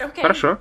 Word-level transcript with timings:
Okay. 0.00 0.22
Хорошо. 0.22 0.58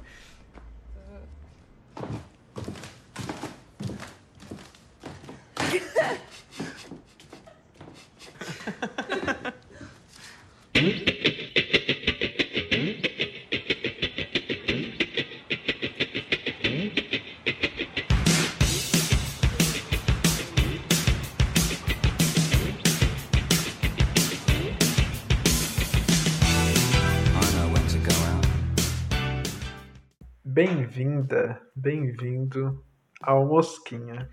Bem-vinda, 31.00 31.62
bem-vindo 31.74 32.84
ao 33.22 33.46
Mosquinha. 33.48 34.30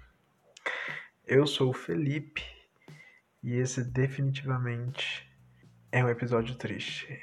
Eu 1.24 1.46
sou 1.46 1.70
o 1.70 1.72
Felipe 1.72 2.42
e 3.40 3.54
esse 3.54 3.84
definitivamente 3.84 5.30
é 5.92 6.04
um 6.04 6.08
episódio 6.08 6.56
triste. 6.56 7.22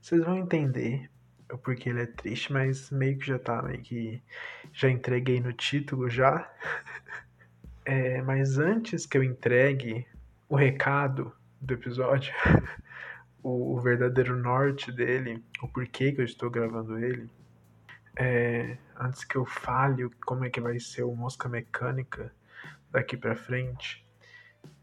Vocês 0.00 0.24
vão 0.24 0.36
entender 0.36 1.08
o 1.52 1.56
porquê 1.56 1.90
ele 1.90 2.02
é 2.02 2.06
triste, 2.06 2.52
mas 2.52 2.90
meio 2.90 3.16
que 3.16 3.28
já 3.28 3.38
tá, 3.38 3.62
meio 3.62 3.80
que 3.80 4.20
já 4.72 4.90
entreguei 4.90 5.40
no 5.40 5.52
título 5.52 6.10
já. 6.10 6.52
É, 7.84 8.22
mas 8.22 8.58
antes 8.58 9.06
que 9.06 9.18
eu 9.18 9.22
entregue 9.24 10.04
o 10.48 10.56
recado 10.56 11.32
do 11.60 11.74
episódio, 11.74 12.32
o, 13.40 13.74
o 13.78 13.80
verdadeiro 13.80 14.36
norte 14.36 14.90
dele, 14.90 15.44
o 15.60 15.68
porquê 15.68 16.10
que 16.10 16.20
eu 16.20 16.24
estou 16.24 16.48
gravando 16.48 16.96
ele, 16.96 17.28
é, 18.16 18.76
antes 18.98 19.24
que 19.24 19.36
eu 19.36 19.44
fale 19.44 20.08
como 20.26 20.44
é 20.44 20.50
que 20.50 20.60
vai 20.60 20.78
ser 20.78 21.02
o 21.02 21.14
Mosca 21.14 21.48
Mecânica 21.48 22.32
daqui 22.90 23.16
pra 23.16 23.34
frente, 23.34 24.06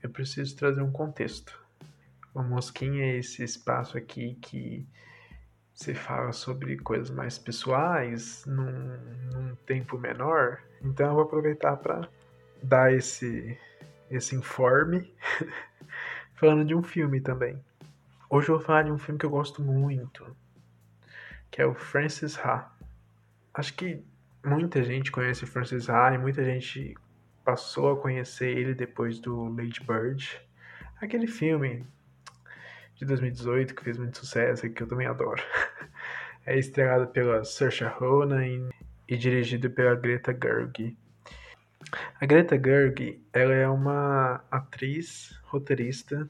eu 0.02 0.10
preciso 0.10 0.56
trazer 0.56 0.82
um 0.82 0.92
contexto. 0.92 1.60
O 2.34 2.42
Mosquinha 2.42 3.04
é 3.04 3.18
esse 3.18 3.44
espaço 3.44 3.98
aqui 3.98 4.36
que 4.42 4.88
se 5.74 5.94
fala 5.94 6.34
sobre 6.34 6.78
coisas 6.78 7.10
mais 7.10 7.38
pessoais 7.38 8.46
num, 8.46 8.98
num 9.32 9.56
tempo 9.66 9.98
menor, 9.98 10.62
então 10.82 11.08
eu 11.08 11.14
vou 11.14 11.24
aproveitar 11.24 11.78
para 11.78 12.08
dar 12.62 12.94
esse, 12.94 13.58
esse 14.12 14.36
informe 14.36 15.14
falando 16.36 16.66
de 16.66 16.76
um 16.76 16.84
filme 16.84 17.22
também. 17.22 17.64
Hoje 18.30 18.50
eu 18.50 18.58
vou 18.58 18.66
falar 18.66 18.84
de 18.84 18.92
um 18.92 18.98
filme 18.98 19.18
que 19.18 19.26
eu 19.26 19.30
gosto 19.30 19.62
muito, 19.62 20.36
que 21.50 21.62
é 21.62 21.66
o 21.66 21.74
Francis 21.74 22.38
Ha. 22.38 22.72
Acho 23.60 23.74
que 23.74 24.02
muita 24.42 24.82
gente 24.82 25.12
conhece 25.12 25.46
Francis 25.46 25.90
Ha 25.90 26.14
e 26.14 26.18
muita 26.18 26.46
gente 26.46 26.96
passou 27.44 27.92
a 27.92 28.02
conhecer 28.02 28.58
ele 28.58 28.74
depois 28.74 29.20
do 29.20 29.50
Lady 29.50 29.82
Bird. 29.86 30.42
Aquele 31.02 31.28
filme 31.28 31.86
de 32.96 33.04
2018 33.04 33.76
que 33.76 33.84
fez 33.84 33.98
muito 33.98 34.18
sucesso 34.18 34.66
e 34.66 34.70
que 34.70 34.82
eu 34.82 34.88
também 34.88 35.08
adoro. 35.08 35.44
É 36.46 36.58
estrelado 36.58 37.08
pela 37.08 37.44
Saoirse 37.44 37.84
Ronan 37.84 38.72
e 39.08 39.18
dirigido 39.18 39.70
pela 39.70 39.94
Greta 39.94 40.32
Gerwig. 40.32 40.98
A 42.20 42.26
Greta 42.26 42.58
Gerwig, 42.58 43.22
ela 43.34 43.54
é 43.54 43.68
uma 43.68 44.42
atriz, 44.50 45.38
roteirista, 45.44 46.28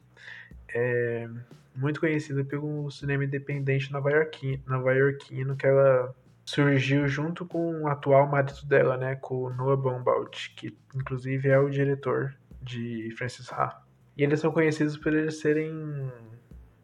é, 0.73 1.29
muito 1.75 1.99
conhecida 1.99 2.43
pelo 2.43 2.89
cinema 2.89 3.23
independente 3.23 3.93
nova-iorquino, 3.93 4.63
nova-iorquino 4.65 5.55
que 5.55 5.67
ela 5.67 6.13
surgiu 6.49 7.07
junto 7.07 7.45
com 7.45 7.83
o 7.83 7.87
atual 7.87 8.27
marido 8.27 8.65
dela, 8.65 8.97
né, 8.97 9.15
com 9.15 9.43
o 9.43 9.49
Noah 9.53 9.77
Baumbach, 9.77 10.49
que 10.55 10.75
inclusive 10.95 11.47
é 11.47 11.59
o 11.59 11.69
diretor 11.69 12.35
de 12.59 13.13
Francis 13.15 13.51
Ha. 13.51 13.83
E 14.17 14.23
eles 14.23 14.39
são 14.39 14.51
conhecidos 14.51 14.97
por 14.97 15.13
eles 15.13 15.39
serem 15.39 16.11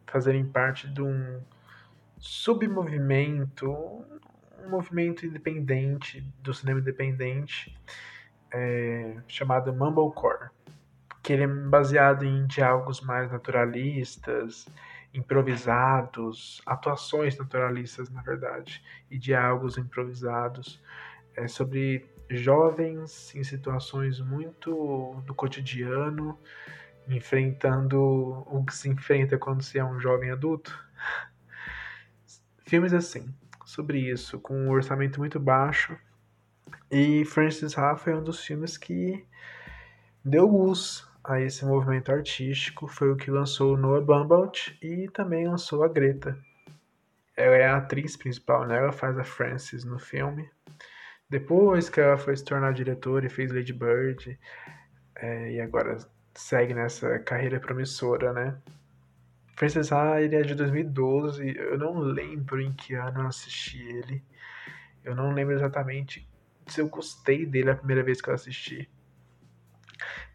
fazerem 0.06 0.46
parte 0.46 0.88
de 0.88 1.02
um 1.02 1.42
submovimento, 2.20 3.72
um 4.64 4.70
movimento 4.70 5.26
independente 5.26 6.22
do 6.42 6.54
cinema 6.54 6.80
independente 6.80 7.76
é, 8.54 9.18
chamado 9.28 9.74
Mumblecore, 9.74 10.50
que 11.24 11.34
ele 11.34 11.44
é 11.44 11.48
baseado 11.48 12.24
em 12.24 12.46
diálogos 12.46 13.02
mais 13.02 13.32
naturalistas, 13.32 14.68
improvisados, 15.16 16.62
atuações 16.66 17.38
naturalistas, 17.38 18.10
na 18.10 18.22
verdade, 18.22 18.84
e 19.10 19.18
diálogos 19.18 19.78
improvisados 19.78 20.82
é, 21.36 21.48
sobre 21.48 22.06
jovens 22.30 23.34
em 23.36 23.44
situações 23.44 24.20
muito 24.20 25.22
do 25.26 25.34
cotidiano, 25.34 26.38
enfrentando 27.08 28.00
o 28.02 28.64
que 28.66 28.74
se 28.74 28.90
enfrenta 28.90 29.38
quando 29.38 29.64
se 29.64 29.78
é 29.78 29.86
um 29.86 30.00
jovem 30.00 30.32
adulto. 30.32 30.78
Filmes 32.66 32.94
assim, 32.94 33.34
sobre 33.64 34.00
isso, 34.00 34.40
com 34.40 34.56
um 34.56 34.72
orçamento 34.72 35.20
muito 35.20 35.40
baixo. 35.40 35.98
E 36.92 37.24
Francis 37.26 37.78
Ha 37.78 37.96
foi 37.96 38.16
um 38.16 38.24
dos 38.24 38.44
filmes 38.44 38.78
que 38.78 39.26
deu 40.24 40.48
luz 40.48 41.08
a 41.28 41.42
esse 41.42 41.66
movimento 41.66 42.12
artístico, 42.12 42.88
foi 42.88 43.12
o 43.12 43.16
que 43.16 43.32
lançou 43.32 43.78
Noah 43.78 44.02
Baumbach 44.04 44.78
e 44.82 45.10
também 45.10 45.48
lançou 45.48 45.84
a 45.84 45.88
Greta. 45.88 46.38
Ela 47.36 47.56
é 47.56 47.68
a 47.68 47.78
atriz 47.78 48.16
principal, 48.16 48.66
né? 48.66 48.78
Ela 48.78 48.92
faz 48.92 49.18
a 49.18 49.24
Frances 49.24 49.84
no 49.84 50.00
filme. 50.00 50.50
Depois 51.30 51.90
que 51.90 52.00
ela 52.00 52.18
foi 52.18 52.36
se 52.38 52.46
tornar 52.46 52.74
diretora 52.74 53.26
e 53.26 53.30
fez 53.30 53.52
Lady 53.52 53.74
Bird, 53.74 54.40
é, 55.16 55.54
e 55.54 55.62
agora 55.62 55.98
segue 56.34 56.74
nessa 56.74 57.20
carreira 57.20 57.60
promissora, 57.60 58.32
né? 58.32 58.58
Francis 59.56 59.92
Ha, 59.92 60.22
ele 60.22 60.36
é 60.36 60.42
de 60.42 60.54
2012, 60.54 61.58
eu 61.58 61.78
não 61.78 61.98
lembro 61.98 62.62
em 62.62 62.74
que 62.74 62.94
ano 62.94 63.22
eu 63.22 63.28
assisti 63.28 63.82
ele. 63.82 64.24
Eu 65.04 65.16
não 65.16 65.32
lembro 65.32 65.54
exatamente 65.54 66.28
se 66.68 66.82
eu 66.82 66.88
gostei 66.90 67.46
dele 67.46 67.72
a 67.72 67.76
primeira 67.76 68.04
vez 68.04 68.22
que 68.22 68.30
eu 68.30 68.34
assisti. 68.34 68.90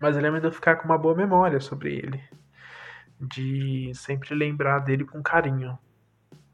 Mas 0.01 0.17
eu 0.17 0.23
lembro 0.23 0.41
de 0.41 0.47
eu 0.47 0.53
ficar 0.53 0.77
com 0.77 0.87
uma 0.87 0.97
boa 0.97 1.15
memória 1.15 1.61
sobre 1.61 1.95
ele. 1.95 2.21
De 3.21 3.93
sempre 3.95 4.35
lembrar 4.35 4.79
dele 4.79 5.05
com 5.05 5.23
carinho. 5.23 5.79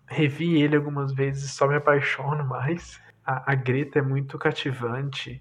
Revi 0.08 0.60
ele 0.60 0.74
algumas 0.76 1.12
vezes 1.12 1.52
só 1.52 1.68
me 1.68 1.76
apaixono 1.76 2.44
mais. 2.44 3.00
A, 3.24 3.52
a 3.52 3.54
Greta 3.54 4.00
é 4.00 4.02
muito 4.02 4.36
cativante. 4.36 5.40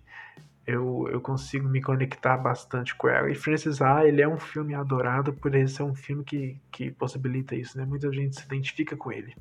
Eu, 0.68 1.08
eu 1.12 1.20
consigo 1.20 1.68
me 1.68 1.82
conectar 1.82 2.38
bastante 2.38 2.96
com 2.96 3.10
ela. 3.10 3.30
E 3.30 3.36
Francis 3.36 3.82
Ha, 3.82 4.06
ele 4.06 4.22
é 4.22 4.28
um 4.28 4.40
filme 4.40 4.76
adorado 4.76 5.34
por 5.34 5.54
ele 5.56 5.68
ser 5.68 5.84
um 5.84 5.96
filme 5.96 6.24
que, 6.24 6.60
que 6.72 6.92
possibilita 6.92 7.56
isso, 7.56 7.78
né? 7.78 7.86
Muita 7.86 8.12
gente 8.12 8.36
se 8.36 8.46
identifica 8.46 8.96
com 8.96 9.12
ele. 9.12 9.36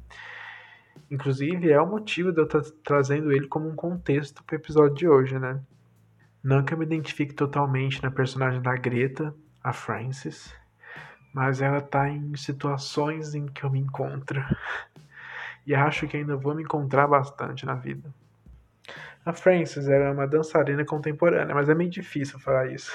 Inclusive, 1.11 1.71
é 1.71 1.81
o 1.81 1.87
motivo 1.87 2.33
de 2.33 2.41
eu 2.41 2.45
estar 2.45 2.63
trazendo 2.83 3.31
ele 3.31 3.47
como 3.47 3.69
um 3.69 3.77
contexto 3.77 4.43
para 4.43 4.55
o 4.55 4.59
episódio 4.59 4.95
de 4.97 5.09
hoje, 5.09 5.39
né? 5.39 5.61
Não 6.44 6.62
que 6.62 6.75
eu 6.75 6.78
me 6.78 6.84
identifique 6.84 7.32
totalmente 7.32 8.03
na 8.03 8.10
personagem 8.10 8.60
da 8.60 8.77
Greta, 8.77 9.34
a 9.62 9.72
Frances, 9.72 10.55
mas 11.32 11.62
ela 11.62 11.81
tá 11.81 12.10
em 12.10 12.37
situações 12.37 13.34
em 13.34 13.47
que 13.47 13.65
eu 13.65 13.71
me 13.71 13.81
encontro. 13.81 14.44
E 15.66 15.75
acho 15.75 16.06
que 16.06 16.19
ainda 16.19 16.37
vou 16.37 16.55
me 16.55 16.62
encontrar 16.62 17.06
bastante 17.06 17.65
na 17.65 17.75
vida. 17.75 18.12
A 19.25 19.32
Frances 19.32 19.88
é 19.88 20.10
uma 20.10 20.27
dançarina 20.27 20.84
contemporânea, 20.84 21.55
mas 21.55 21.71
é 21.71 21.75
meio 21.75 21.88
difícil 21.88 22.38
falar 22.38 22.71
isso. 22.71 22.93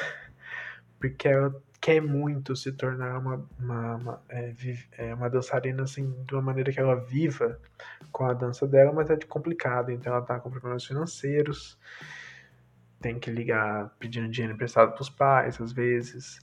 Porque 1.00 1.28
ela 1.28 1.52
quer 1.82 2.00
muito 2.00 2.56
se 2.56 2.72
tornar 2.72 3.18
uma, 3.18 3.44
uma, 3.58 3.96
uma, 3.96 4.24
é, 4.30 4.54
é, 5.00 5.16
uma 5.16 5.28
dançarina 5.28 5.82
assim, 5.82 6.14
de 6.28 6.36
uma 6.36 6.44
maneira 6.44 6.72
que 6.72 6.80
ela 6.80 6.96
viva 6.96 7.60
com 8.12 8.26
a 8.26 8.34
dança 8.34 8.68
dela, 8.68 8.94
mas 8.94 9.10
é 9.10 9.18
complicado. 9.18 9.90
Então 9.90 10.14
ela 10.14 10.22
tá 10.22 10.40
com 10.40 10.52
problemas 10.52 10.86
financeiros, 10.86 11.80
tem 13.02 13.20
que 13.20 13.32
ligar 13.32 13.90
pedindo 14.00 14.30
dinheiro 14.30 14.54
emprestado 14.54 14.94
pros 14.94 15.10
pais, 15.10 15.60
às 15.62 15.72
vezes. 15.72 16.40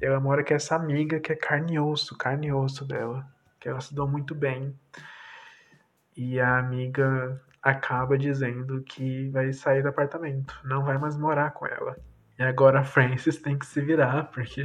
E 0.00 0.04
ela 0.04 0.20
mora 0.20 0.44
com 0.44 0.54
essa 0.54 0.76
amiga 0.76 1.20
que 1.20 1.32
é 1.32 1.36
carne 1.36 1.74
e 1.74 1.80
osso, 1.80 2.16
carne 2.16 2.48
e 2.48 2.52
osso 2.52 2.84
dela, 2.84 3.26
que 3.60 3.68
elas 3.68 3.86
se 3.86 3.94
dão 3.94 4.06
muito 4.06 4.34
bem. 4.34 4.78
E 6.16 6.38
a 6.38 6.58
amiga 6.58 7.40
acaba 7.62 8.18
dizendo 8.18 8.82
que 8.82 9.28
vai 9.30 9.52
sair 9.52 9.82
do 9.82 9.88
apartamento, 9.88 10.54
não 10.64 10.84
vai 10.84 10.98
mais 10.98 11.16
morar 11.16 11.52
com 11.52 11.66
ela. 11.66 11.96
E 12.38 12.42
agora 12.42 12.80
a 12.80 12.84
Frances 12.84 13.38
tem 13.38 13.58
que 13.58 13.66
se 13.66 13.80
virar, 13.80 14.24
porque 14.24 14.64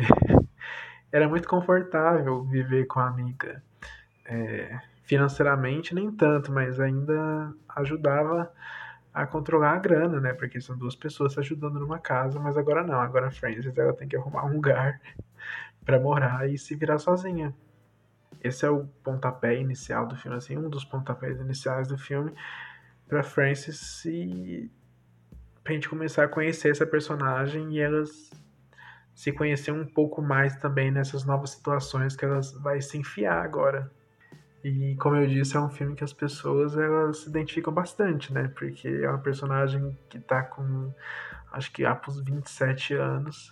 era 1.12 1.28
muito 1.28 1.48
confortável 1.48 2.44
viver 2.44 2.86
com 2.86 3.00
a 3.00 3.08
amiga. 3.08 3.64
É, 4.26 4.80
financeiramente, 5.04 5.96
nem 5.96 6.12
tanto, 6.12 6.52
mas 6.52 6.80
ainda 6.80 7.52
ajudava 7.76 8.52
a 9.14 9.26
controlar 9.26 9.74
a 9.74 9.80
grana, 9.80 10.20
né? 10.20 10.34
Porque 10.34 10.62
são 10.62 10.78
duas 10.78 10.96
pessoas 10.96 11.34
se 11.34 11.40
ajudando 11.40 11.80
numa 11.80 12.00
casa, 12.00 12.40
mas 12.40 12.58
agora 12.58 12.84
não. 12.84 13.00
Agora 13.00 13.28
a 13.28 13.32
Frances 13.32 13.78
ela 13.78 13.94
tem 13.94 14.08
que 14.08 14.16
arrumar 14.16 14.46
um 14.46 14.54
lugar 14.54 15.00
para 15.86 16.00
morar 16.00 16.50
e 16.50 16.58
se 16.58 16.76
virar 16.76 16.98
sozinha. 17.00 17.54
esse 18.44 18.66
é 18.66 18.70
o 18.70 18.86
pontapé 19.04 19.60
inicial 19.60 20.08
do 20.08 20.16
filme, 20.16 20.38
assim, 20.38 20.58
um 20.58 20.70
dos 20.70 20.86
pontapés 20.86 21.40
iniciais 21.40 21.88
do 21.88 21.98
filme 21.98 22.34
para 23.08 23.24
Frances 23.24 23.80
se 23.80 24.72
pra 25.64 25.74
gente 25.74 25.90
começar 25.90 26.24
a 26.24 26.28
conhecer 26.28 26.70
essa 26.70 26.86
personagem 26.86 27.74
e 27.74 27.80
elas 27.80 28.32
se 29.14 29.32
conhecer 29.34 29.72
um 29.72 29.86
pouco 29.86 30.22
mais 30.22 30.56
também 30.56 30.92
nessas 30.92 31.26
novas 31.26 31.50
situações 31.50 32.16
que 32.16 32.24
elas 32.24 32.54
vai 32.54 32.82
se 32.82 32.98
enfiar 32.98 33.44
agora. 33.44 33.92
E 34.64 34.96
como 34.98 35.16
eu 35.16 35.26
disse, 35.26 35.56
é 35.56 35.60
um 35.60 35.70
filme 35.70 35.96
que 35.96 36.04
as 36.04 36.12
pessoas 36.12 36.78
elas 36.78 37.20
se 37.20 37.30
identificam 37.30 37.74
bastante, 37.74 38.34
né? 38.34 38.50
Porque 38.50 38.88
é 38.88 39.10
uma 39.10 39.20
personagem 39.20 39.98
que 40.10 40.20
tá 40.20 40.44
com 40.44 40.94
acho 41.52 41.72
que 41.72 41.86
há 41.86 41.96
pros 41.96 42.20
27 42.22 42.94
anos, 42.94 43.52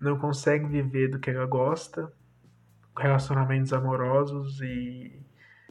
não 0.00 0.18
consegue 0.18 0.66
viver 0.66 1.08
do 1.08 1.18
que 1.18 1.30
ela 1.30 1.46
gosta, 1.46 2.12
relacionamentos 2.96 3.72
amorosos 3.72 4.60
e 4.60 5.20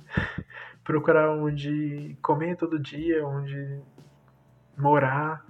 procurar 0.83 1.31
onde 1.31 2.17
comer 2.21 2.55
todo 2.57 2.79
dia, 2.79 3.25
onde 3.25 3.79
morar, 4.77 5.45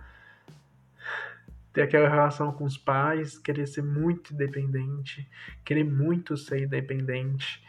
ter 1.73 1.81
aquela 1.81 2.07
relação 2.07 2.51
com 2.51 2.63
os 2.63 2.77
pais, 2.77 3.37
querer 3.37 3.67
ser 3.67 3.83
muito 3.83 4.33
independente, 4.33 5.27
querer 5.63 5.83
muito 5.83 6.37
ser 6.37 6.63
independente 6.63 7.63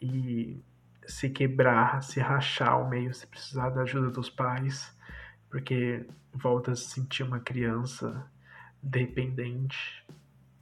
e 0.00 0.62
se 1.06 1.30
quebrar, 1.30 2.02
se 2.02 2.20
rachar 2.20 2.70
ao 2.70 2.88
meio 2.88 3.14
se 3.14 3.26
precisar 3.26 3.70
da 3.70 3.82
ajuda 3.82 4.10
dos 4.10 4.28
pais, 4.28 4.94
porque 5.50 6.06
volta 6.32 6.72
a 6.72 6.76
se 6.76 6.90
sentir 6.90 7.22
uma 7.22 7.40
criança 7.40 8.28
dependente. 8.82 10.04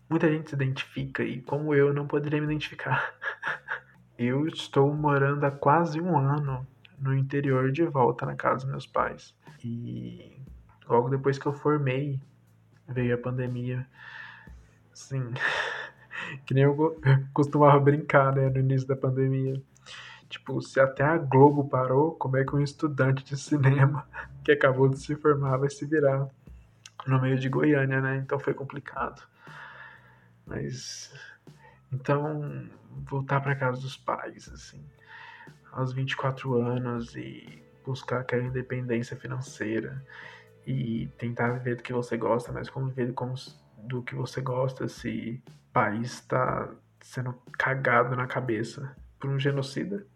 Muita 0.09 0.31
gente 0.31 0.51
se 0.51 0.55
identifica 0.55 1.23
e, 1.23 1.41
como 1.43 1.75
eu, 1.75 1.93
não 1.93 2.07
poderia 2.07 2.41
me 2.41 2.47
identificar. 2.47 3.15
eu 4.19 4.47
estou 4.47 4.95
morando 4.95 5.45
há 5.45 5.51
quase 5.51 6.01
um 6.01 6.17
ano 6.17 6.67
no 6.99 7.15
interior 7.17 7.73
de 7.73 7.85
volta 7.85 8.25
na 8.27 8.35
casa 8.35 8.57
dos 8.57 8.65
meus 8.67 8.87
pais. 8.87 9.35
E 9.65 10.39
logo 10.87 11.09
depois 11.09 11.39
que 11.39 11.47
eu 11.47 11.53
formei, 11.53 12.21
veio 12.87 13.15
a 13.15 13.19
pandemia. 13.19 13.87
Assim, 14.93 15.33
que 16.47 16.55
nem 16.55 16.65
eu 16.65 17.01
costumava 17.33 17.79
brincar, 17.81 18.35
né, 18.35 18.49
no 18.49 18.59
início 18.59 18.87
da 18.87 18.97
pandemia. 18.97 19.61
Tipo, 20.29 20.61
se 20.61 20.81
até 20.81 21.05
a 21.05 21.17
Globo 21.17 21.69
parou, 21.69 22.13
como 22.13 22.37
é 22.37 22.45
que 22.45 22.55
um 22.55 22.61
estudante 22.61 23.25
de 23.25 23.37
cinema 23.37 24.07
que 24.45 24.53
acabou 24.53 24.89
de 24.89 24.99
se 24.99 25.15
formar 25.15 25.59
vai 25.59 25.71
se 25.71 25.87
virar 25.87 26.29
no 27.07 27.21
meio 27.21 27.39
de 27.39 27.49
Goiânia, 27.49 28.01
né? 28.01 28.17
Então 28.17 28.39
foi 28.39 28.55
complicado. 28.55 29.23
Mas 30.47 31.13
então 31.93 32.69
voltar 33.09 33.41
para 33.41 33.55
casa 33.55 33.81
dos 33.81 33.97
pais, 33.97 34.49
assim, 34.49 34.85
aos 35.73 35.93
24 35.93 36.55
anos 36.61 37.15
e 37.15 37.63
buscar 37.85 38.21
aquela 38.21 38.43
independência 38.43 39.17
financeira 39.17 40.05
e 40.67 41.09
tentar 41.19 41.53
viver 41.53 41.77
do 41.77 41.83
que 41.83 41.93
você 41.93 42.17
gosta, 42.17 42.51
mas 42.51 42.71
como 42.71 42.89
viver 42.89 43.15
do 43.79 44.03
que 44.03 44.15
você 44.15 44.41
gosta 44.41 44.89
se 44.89 45.43
país 45.75 46.15
está 46.15 46.71
sendo 47.03 47.35
cagado 47.59 48.17
na 48.17 48.27
cabeça 48.27 48.97
por 49.21 49.29
um 49.29 49.39
genocida. 49.39 50.07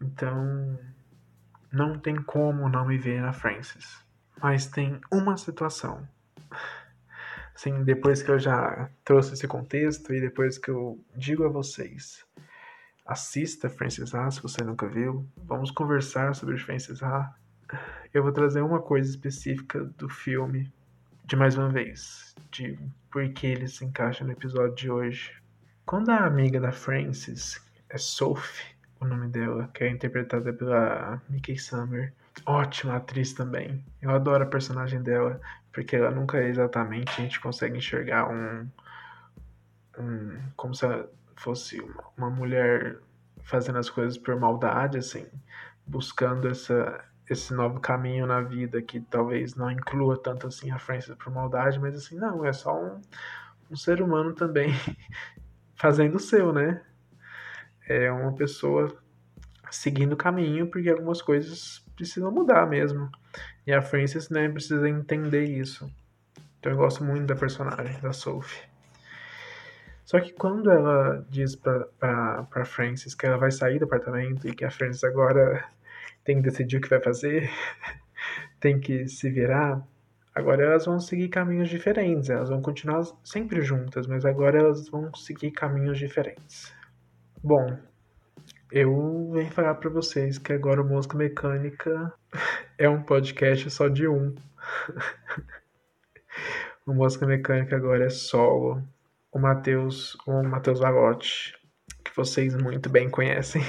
Então, 0.00 0.78
não 1.70 1.98
tem 1.98 2.16
como 2.16 2.68
não 2.68 2.86
me 2.86 2.98
ver 2.98 3.20
na 3.20 3.32
Francis. 3.32 4.02
Mas 4.42 4.66
tem 4.66 5.00
uma 5.12 5.36
situação. 5.36 6.08
Assim, 7.54 7.84
depois 7.84 8.22
que 8.22 8.30
eu 8.30 8.38
já 8.38 8.90
trouxe 9.04 9.34
esse 9.34 9.46
contexto 9.46 10.12
e 10.12 10.20
depois 10.20 10.58
que 10.58 10.70
eu 10.70 10.98
digo 11.14 11.44
a 11.44 11.48
vocês, 11.48 12.24
assista 13.06 13.70
Francis 13.70 14.12
Ha 14.12 14.28
se 14.32 14.42
você 14.42 14.64
nunca 14.64 14.88
viu. 14.88 15.24
Vamos 15.36 15.70
conversar 15.70 16.34
sobre 16.34 16.58
Francis 16.58 17.00
Ha 17.00 17.32
eu 18.14 18.22
vou 18.22 18.32
trazer 18.32 18.62
uma 18.62 18.80
coisa 18.80 19.10
específica 19.10 19.84
do 19.84 20.08
filme 20.08 20.72
de 21.24 21.36
mais 21.36 21.56
uma 21.56 21.70
vez, 21.70 22.34
de 22.50 22.78
por 23.10 23.26
que 23.30 23.46
ele 23.46 23.66
se 23.66 23.84
encaixa 23.84 24.24
no 24.24 24.32
episódio 24.32 24.74
de 24.74 24.90
hoje. 24.90 25.32
Quando 25.86 26.10
a 26.10 26.26
amiga 26.26 26.60
da 26.60 26.70
Frances 26.70 27.64
é 27.88 27.96
Sophie, 27.96 28.74
o 29.00 29.06
nome 29.06 29.28
dela, 29.28 29.70
que 29.72 29.84
é 29.84 29.88
interpretada 29.88 30.52
pela 30.52 31.20
Mickey 31.28 31.58
Summer, 31.58 32.12
ótima 32.44 32.96
atriz 32.96 33.32
também. 33.32 33.82
Eu 34.02 34.10
adoro 34.10 34.44
a 34.44 34.46
personagem 34.46 35.02
dela, 35.02 35.40
porque 35.72 35.96
ela 35.96 36.10
nunca 36.10 36.38
é 36.38 36.48
exatamente, 36.48 37.10
a 37.10 37.22
gente 37.22 37.40
consegue 37.40 37.78
enxergar 37.78 38.28
um, 38.28 38.68
um 39.98 40.38
como 40.56 40.74
se 40.74 40.84
ela 40.84 41.10
fosse 41.36 41.80
uma, 41.80 42.04
uma 42.16 42.30
mulher 42.30 42.98
fazendo 43.42 43.78
as 43.78 43.88
coisas 43.88 44.18
por 44.18 44.38
maldade, 44.38 44.98
assim, 44.98 45.26
buscando 45.86 46.48
essa 46.48 47.02
esse 47.28 47.54
novo 47.54 47.80
caminho 47.80 48.26
na 48.26 48.40
vida 48.40 48.82
que 48.82 49.00
talvez 49.00 49.54
não 49.54 49.70
inclua 49.70 50.20
tanto 50.20 50.46
assim 50.46 50.70
a 50.70 50.78
Frances 50.78 51.14
por 51.14 51.32
maldade, 51.32 51.78
mas 51.78 51.94
assim, 51.96 52.16
não, 52.16 52.44
é 52.44 52.52
só 52.52 52.78
um, 52.78 53.00
um 53.70 53.76
ser 53.76 54.02
humano 54.02 54.34
também 54.34 54.70
fazendo 55.74 56.16
o 56.16 56.20
seu, 56.20 56.52
né? 56.52 56.82
É 57.88 58.10
uma 58.10 58.34
pessoa 58.34 58.94
seguindo 59.70 60.12
o 60.12 60.16
caminho 60.16 60.70
porque 60.70 60.90
algumas 60.90 61.20
coisas 61.22 61.84
precisam 61.96 62.30
mudar 62.30 62.66
mesmo. 62.66 63.10
E 63.66 63.72
a 63.72 63.80
Frances, 63.80 64.28
né, 64.28 64.48
precisa 64.48 64.88
entender 64.88 65.44
isso. 65.44 65.90
Então 66.58 66.72
eu 66.72 66.78
gosto 66.78 67.04
muito 67.04 67.26
da 67.26 67.34
personagem, 67.34 67.98
da 68.00 68.12
Sophie. 68.12 68.62
Só 70.04 70.20
que 70.20 70.32
quando 70.32 70.70
ela 70.70 71.24
diz 71.30 71.56
pra, 71.56 71.86
pra, 71.98 72.42
pra 72.44 72.64
Frances 72.64 73.14
que 73.14 73.26
ela 73.26 73.38
vai 73.38 73.50
sair 73.50 73.78
do 73.78 73.86
apartamento 73.86 74.46
e 74.46 74.54
que 74.54 74.64
a 74.64 74.70
Frances 74.70 75.02
agora 75.02 75.64
tem 76.24 76.36
que 76.36 76.42
decidir 76.42 76.78
o 76.78 76.80
que 76.80 76.88
vai 76.88 77.00
fazer, 77.00 77.50
tem 78.58 78.80
que 78.80 79.06
se 79.06 79.30
virar. 79.30 79.86
Agora 80.34 80.64
elas 80.64 80.86
vão 80.86 80.98
seguir 80.98 81.28
caminhos 81.28 81.68
diferentes, 81.68 82.28
elas 82.28 82.48
vão 82.48 82.60
continuar 82.60 83.04
sempre 83.22 83.62
juntas, 83.62 84.06
mas 84.06 84.24
agora 84.24 84.58
elas 84.58 84.88
vão 84.88 85.14
seguir 85.14 85.52
caminhos 85.52 85.98
diferentes. 85.98 86.72
Bom, 87.42 87.78
eu 88.72 89.30
venho 89.32 89.50
falar 89.52 89.74
para 89.76 89.90
vocês 89.90 90.38
que 90.38 90.52
agora 90.52 90.82
o 90.82 90.84
Música 90.84 91.16
Mecânica 91.16 92.12
é 92.76 92.88
um 92.88 93.02
podcast 93.02 93.70
só 93.70 93.86
de 93.86 94.08
um. 94.08 94.34
o 96.84 96.92
Música 96.92 97.26
Mecânica 97.26 97.76
agora 97.76 98.06
é 98.06 98.10
solo. 98.10 98.82
O 99.30 99.38
Matheus, 99.38 100.16
o 100.26 100.42
Matheus 100.42 100.80
Valotti, 100.80 101.54
que 102.04 102.16
vocês 102.16 102.56
muito 102.56 102.88
bem 102.88 103.08
conhecem. 103.08 103.62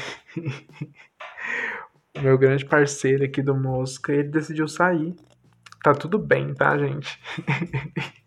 Meu 2.21 2.37
grande 2.37 2.65
parceiro 2.65 3.23
aqui 3.23 3.41
do 3.41 3.55
Mosca, 3.55 4.13
ele 4.13 4.29
decidiu 4.29 4.67
sair. 4.67 5.15
Tá 5.83 5.93
tudo 5.93 6.17
bem, 6.17 6.53
tá, 6.53 6.77
gente? 6.77 7.19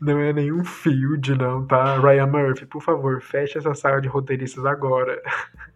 não 0.00 0.18
é 0.18 0.32
nenhum 0.32 0.64
field, 0.64 1.36
não, 1.36 1.66
tá? 1.66 2.00
Ryan 2.00 2.26
Murphy, 2.26 2.66
por 2.66 2.82
favor, 2.82 3.20
feche 3.20 3.58
essa 3.58 3.74
sala 3.74 4.00
de 4.00 4.08
roteiristas 4.08 4.64
agora. 4.64 5.22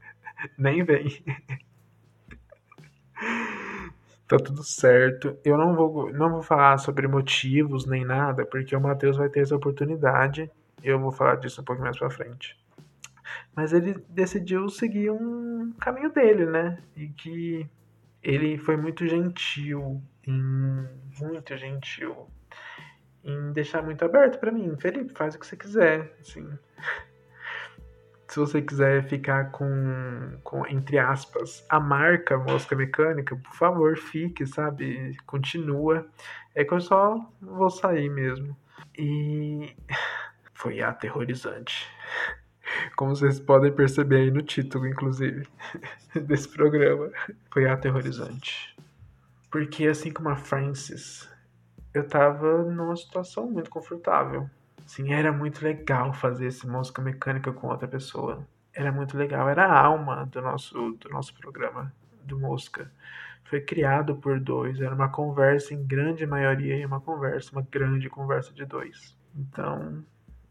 Nem 0.58 0.82
vem. 0.82 1.22
tá 4.26 4.38
tudo 4.38 4.64
certo. 4.64 5.38
Eu 5.44 5.58
não 5.58 5.74
vou, 5.74 6.12
não 6.12 6.30
vou 6.30 6.42
falar 6.42 6.78
sobre 6.78 7.06
motivos 7.06 7.86
nem 7.86 8.04
nada, 8.04 8.46
porque 8.46 8.74
o 8.74 8.80
Matheus 8.80 9.16
vai 9.16 9.28
ter 9.28 9.40
essa 9.40 9.56
oportunidade. 9.56 10.50
Eu 10.82 10.98
vou 10.98 11.12
falar 11.12 11.36
disso 11.36 11.60
um 11.60 11.64
pouco 11.64 11.82
mais 11.82 11.98
pra 11.98 12.10
frente. 12.10 12.56
Mas 13.54 13.72
ele 13.72 13.94
decidiu 14.08 14.68
seguir 14.68 15.10
um 15.10 15.72
caminho 15.80 16.10
dele, 16.10 16.46
né? 16.46 16.78
E 16.96 17.08
que 17.08 17.68
ele 18.22 18.56
foi 18.58 18.76
muito 18.76 19.06
gentil, 19.06 20.02
em, 20.26 20.88
muito 21.20 21.56
gentil, 21.56 22.28
em 23.22 23.52
deixar 23.52 23.82
muito 23.82 24.04
aberto 24.04 24.38
para 24.38 24.50
mim. 24.50 24.76
Felipe, 24.78 25.12
faz 25.14 25.34
o 25.34 25.38
que 25.38 25.46
você 25.46 25.56
quiser, 25.56 26.16
assim. 26.20 26.48
Se 28.28 28.40
você 28.40 28.62
quiser 28.62 29.04
ficar 29.04 29.50
com, 29.52 30.38
com, 30.42 30.66
entre 30.66 30.98
aspas, 30.98 31.64
a 31.68 31.78
marca 31.78 32.36
Mosca 32.36 32.74
Mecânica, 32.74 33.36
por 33.36 33.54
favor, 33.54 33.96
fique, 33.96 34.46
sabe? 34.46 35.16
Continua. 35.26 36.06
É 36.54 36.64
que 36.64 36.72
eu 36.72 36.80
só 36.80 37.30
vou 37.40 37.70
sair 37.70 38.08
mesmo. 38.08 38.56
E 38.98 39.76
foi 40.54 40.80
aterrorizante. 40.80 41.86
Como 42.96 43.14
vocês 43.14 43.40
podem 43.40 43.72
perceber 43.72 44.16
aí 44.16 44.30
no 44.30 44.42
título, 44.42 44.86
inclusive, 44.86 45.46
desse 46.26 46.48
programa. 46.48 47.10
Foi 47.52 47.68
aterrorizante. 47.68 48.76
Porque 49.50 49.86
assim 49.86 50.12
como 50.12 50.28
a 50.28 50.36
Frances, 50.36 51.28
eu 51.92 52.06
tava 52.06 52.64
numa 52.64 52.96
situação 52.96 53.50
muito 53.50 53.70
confortável. 53.70 54.50
Assim, 54.84 55.12
era 55.12 55.32
muito 55.32 55.64
legal 55.64 56.12
fazer 56.12 56.46
esse 56.46 56.66
música 56.66 57.00
mecânica 57.00 57.52
com 57.52 57.68
outra 57.68 57.88
pessoa. 57.88 58.46
Era 58.74 58.90
muito 58.90 59.16
legal, 59.16 59.48
era 59.48 59.66
a 59.66 59.80
alma 59.80 60.26
do 60.26 60.42
nosso, 60.42 60.92
do 61.00 61.08
nosso 61.08 61.32
programa, 61.34 61.94
do 62.24 62.38
Mosca. 62.38 62.90
Foi 63.44 63.60
criado 63.60 64.16
por 64.16 64.40
dois, 64.40 64.80
era 64.80 64.94
uma 64.94 65.08
conversa 65.08 65.72
em 65.72 65.86
grande 65.86 66.26
maioria 66.26 66.84
uma 66.86 67.00
conversa, 67.00 67.52
uma 67.52 67.62
grande 67.62 68.10
conversa 68.10 68.52
de 68.52 68.64
dois. 68.64 69.16
Então, 69.36 70.04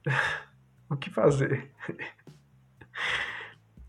o 0.93 0.97
que 0.97 1.09
fazer? 1.09 1.69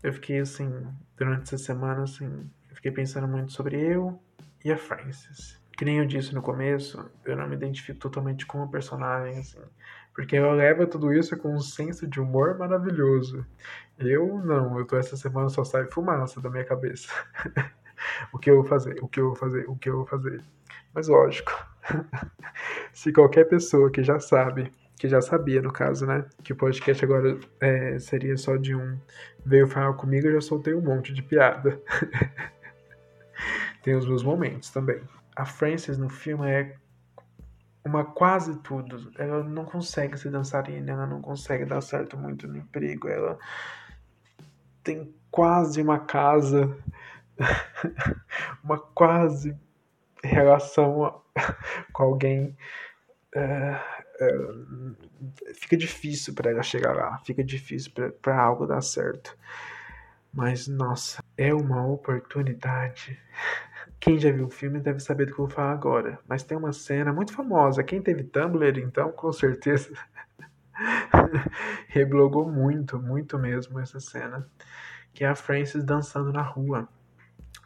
Eu 0.03 0.13
fiquei 0.13 0.39
assim, 0.39 0.71
durante 1.17 1.43
essa 1.43 1.57
semana, 1.57 2.03
assim, 2.03 2.49
eu 2.69 2.75
fiquei 2.75 2.91
pensando 2.91 3.27
muito 3.27 3.51
sobre 3.51 3.79
eu 3.79 4.19
e 4.63 4.71
a 4.71 4.77
Frances. 4.77 5.59
Que 5.75 5.83
nem 5.83 5.97
eu 5.97 6.05
disse 6.05 6.33
no 6.33 6.41
começo, 6.41 7.09
eu 7.25 7.35
não 7.35 7.47
me 7.47 7.55
identifico 7.55 7.99
totalmente 7.99 8.45
com 8.45 8.63
o 8.63 8.69
personagem, 8.69 9.39
assim, 9.39 9.59
porque 10.13 10.37
ela 10.37 10.53
leva 10.53 10.87
tudo 10.87 11.11
isso 11.11 11.35
com 11.37 11.53
um 11.53 11.59
senso 11.59 12.07
de 12.07 12.21
humor 12.21 12.57
maravilhoso. 12.57 13.45
Eu 13.97 14.39
não, 14.45 14.77
eu 14.77 14.85
tô 14.85 14.95
essa 14.95 15.17
semana 15.17 15.49
só 15.49 15.63
sai 15.63 15.85
fumaça 15.85 16.39
da 16.39 16.49
minha 16.49 16.63
cabeça. 16.63 17.11
o 18.31 18.39
que 18.39 18.49
eu 18.49 18.55
vou 18.55 18.63
fazer? 18.63 18.97
O 19.01 19.07
que 19.07 19.19
eu 19.19 19.27
vou 19.27 19.35
fazer? 19.35 19.65
O 19.67 19.75
que 19.75 19.89
eu 19.89 19.97
vou 19.97 20.05
fazer? 20.05 20.41
Mas 20.93 21.07
lógico, 21.09 21.51
se 22.93 23.11
qualquer 23.11 23.45
pessoa 23.45 23.91
que 23.91 24.03
já 24.03 24.19
sabe, 24.19 24.71
que 25.05 25.09
já 25.09 25.21
sabia 25.21 25.61
no 25.61 25.71
caso, 25.71 26.05
né, 26.05 26.25
que 26.43 26.51
o 26.51 26.55
podcast 26.55 27.05
agora 27.05 27.39
é, 27.59 27.99
seria 27.99 28.35
só 28.37 28.57
de 28.57 28.75
um 28.75 28.97
veio 29.45 29.67
falar 29.67 29.93
comigo, 29.93 30.27
eu 30.27 30.33
já 30.33 30.41
soltei 30.41 30.73
um 30.73 30.81
monte 30.81 31.13
de 31.13 31.21
piada. 31.21 31.79
Tem 33.83 33.93
os 33.93 34.07
meus 34.07 34.23
momentos 34.23 34.71
também. 34.71 34.99
A 35.35 35.45
Frances 35.45 35.99
no 35.99 36.09
filme 36.09 36.49
é 36.49 36.75
uma 37.85 38.03
quase 38.03 38.57
tudo. 38.63 39.11
Ela 39.19 39.43
não 39.43 39.63
consegue 39.63 40.17
ser 40.17 40.31
dançarina, 40.31 40.91
ela 40.91 41.05
não 41.05 41.21
consegue 41.21 41.65
dar 41.65 41.81
certo 41.81 42.17
muito 42.17 42.47
no 42.47 42.57
emprego, 42.57 43.07
ela 43.07 43.37
tem 44.83 45.13
quase 45.29 45.79
uma 45.81 45.99
casa, 45.99 46.75
uma 48.63 48.79
quase 48.79 49.55
relação 50.23 51.21
com 51.93 52.03
alguém. 52.03 52.57
É, 53.35 53.79
é, 54.19 55.53
fica 55.53 55.77
difícil 55.77 56.33
para 56.33 56.51
ela 56.51 56.63
chegar 56.63 56.93
lá, 56.93 57.17
fica 57.19 57.43
difícil 57.43 57.91
para 58.21 58.41
algo 58.41 58.65
dar 58.65 58.81
certo. 58.81 59.37
Mas 60.33 60.67
nossa, 60.67 61.23
é 61.37 61.53
uma 61.53 61.85
oportunidade 61.87 63.17
quem 64.05 64.19
já 64.19 64.31
viu 64.31 64.45
o 64.45 64.49
filme 64.49 64.79
deve 64.79 64.99
saber 64.99 65.25
do 65.25 65.33
que 65.33 65.39
eu 65.39 65.47
vou 65.47 65.55
falar 65.55 65.71
agora, 65.71 66.19
mas 66.27 66.43
tem 66.43 66.55
uma 66.55 66.71
cena 66.71 67.11
muito 67.11 67.33
famosa. 67.33 67.83
Quem 67.83 68.01
teve 68.01 68.23
Tumblr, 68.23 68.79
então, 68.79 69.11
com 69.11 69.31
certeza 69.31 69.91
reblogou 71.89 72.47
muito, 72.47 72.99
muito 72.99 73.39
mesmo 73.39 73.79
essa 73.79 73.99
cena, 73.99 74.47
que 75.11 75.23
é 75.23 75.27
a 75.27 75.35
Frances 75.35 75.83
dançando 75.83 76.31
na 76.31 76.43
rua. 76.43 76.87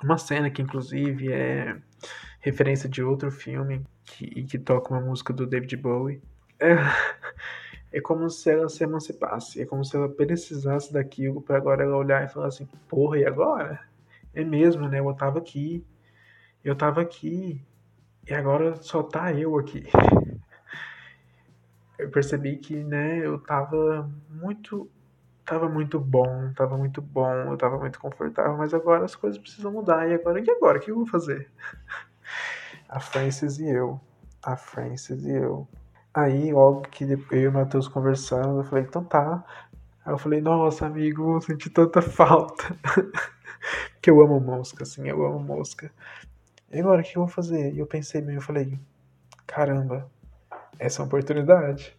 Uma 0.02 0.18
cena 0.18 0.50
que, 0.50 0.62
inclusive, 0.62 1.30
é 1.30 1.78
referência 2.40 2.88
de 2.88 3.04
outro 3.04 3.30
filme 3.30 3.86
que, 4.06 4.44
que 4.46 4.58
toca 4.58 4.94
uma 4.94 5.02
música 5.02 5.34
do 5.34 5.46
David 5.46 5.76
Bowie. 5.76 6.22
É, 6.60 6.76
é 7.92 8.02
como 8.02 8.30
se 8.30 8.50
ela 8.52 8.70
se 8.70 8.84
emancipasse, 8.84 9.62
é 9.62 9.66
como 9.66 9.84
se 9.84 9.96
ela 9.96 10.10
precisasse 10.10 10.92
daquilo 10.94 11.42
para 11.42 11.58
agora 11.58 11.84
ela 11.84 11.98
olhar 11.98 12.24
e 12.24 12.28
falar 12.28 12.48
assim: 12.48 12.68
porra, 12.88 13.18
e 13.18 13.26
agora? 13.26 13.80
É 14.34 14.44
mesmo, 14.44 14.88
né? 14.88 15.00
Eu 15.00 15.14
tava 15.14 15.40
aqui, 15.40 15.86
eu 16.64 16.76
tava 16.76 17.02
aqui 17.02 17.62
e 18.28 18.34
agora 18.34 18.76
só 18.76 19.02
tá 19.02 19.34
eu 19.34 19.58
aqui. 19.58 19.86
Eu 21.98 22.10
percebi 22.10 22.56
que, 22.58 22.82
né, 22.82 23.18
eu 23.26 23.40
tava 23.40 24.10
muito 24.30 24.90
tava 25.46 25.68
muito 25.68 26.00
bom, 26.00 26.54
tava 26.56 26.78
muito 26.78 27.02
bom, 27.02 27.52
eu 27.52 27.58
tava 27.58 27.80
muito 27.80 28.00
confortável, 28.00 28.56
mas 28.56 28.72
agora 28.72 29.04
as 29.04 29.16
coisas 29.16 29.40
precisam 29.40 29.72
mudar. 29.72 30.08
E 30.08 30.14
agora, 30.14 30.40
e 30.40 30.50
agora? 30.50 30.78
O 30.78 30.82
que 30.82 30.92
eu 30.92 30.96
vou 30.96 31.08
fazer? 31.08 31.50
A 32.88 33.00
Francis 33.00 33.60
e 33.60 33.68
eu. 33.68 34.00
A 34.44 34.56
Francis 34.56 35.26
e 35.26 35.32
eu. 35.32 35.68
Aí, 36.14 36.52
logo 36.52 36.82
que 36.82 37.04
eu 37.04 37.42
e 37.42 37.48
o 37.48 37.52
Matheus 37.52 37.88
conversando, 37.88 38.60
eu 38.60 38.64
falei, 38.64 38.84
então 38.86 39.04
tá. 39.04 39.44
Aí 40.06 40.14
eu 40.14 40.18
falei, 40.18 40.42
nossa, 40.42 40.86
amigo, 40.86 41.40
senti 41.42 41.70
tanta 41.70 42.02
falta. 42.02 42.64
Porque 43.94 44.10
eu 44.10 44.22
amo 44.22 44.40
mosca, 44.40 44.84
assim, 44.84 45.08
eu 45.08 45.24
amo 45.26 45.40
mosca. 45.40 45.92
E 46.72 46.80
agora, 46.80 47.02
o 47.02 47.04
que 47.04 47.18
eu 47.18 47.24
vou 47.24 47.28
fazer? 47.28 47.74
E 47.74 47.80
eu 47.80 47.88
pensei 47.88 48.22
bem, 48.22 48.36
eu 48.36 48.42
falei, 48.42 48.80
caramba, 49.46 50.10
essa 50.80 51.02
é 51.02 51.04
uma 51.04 51.08
oportunidade. 51.08 51.96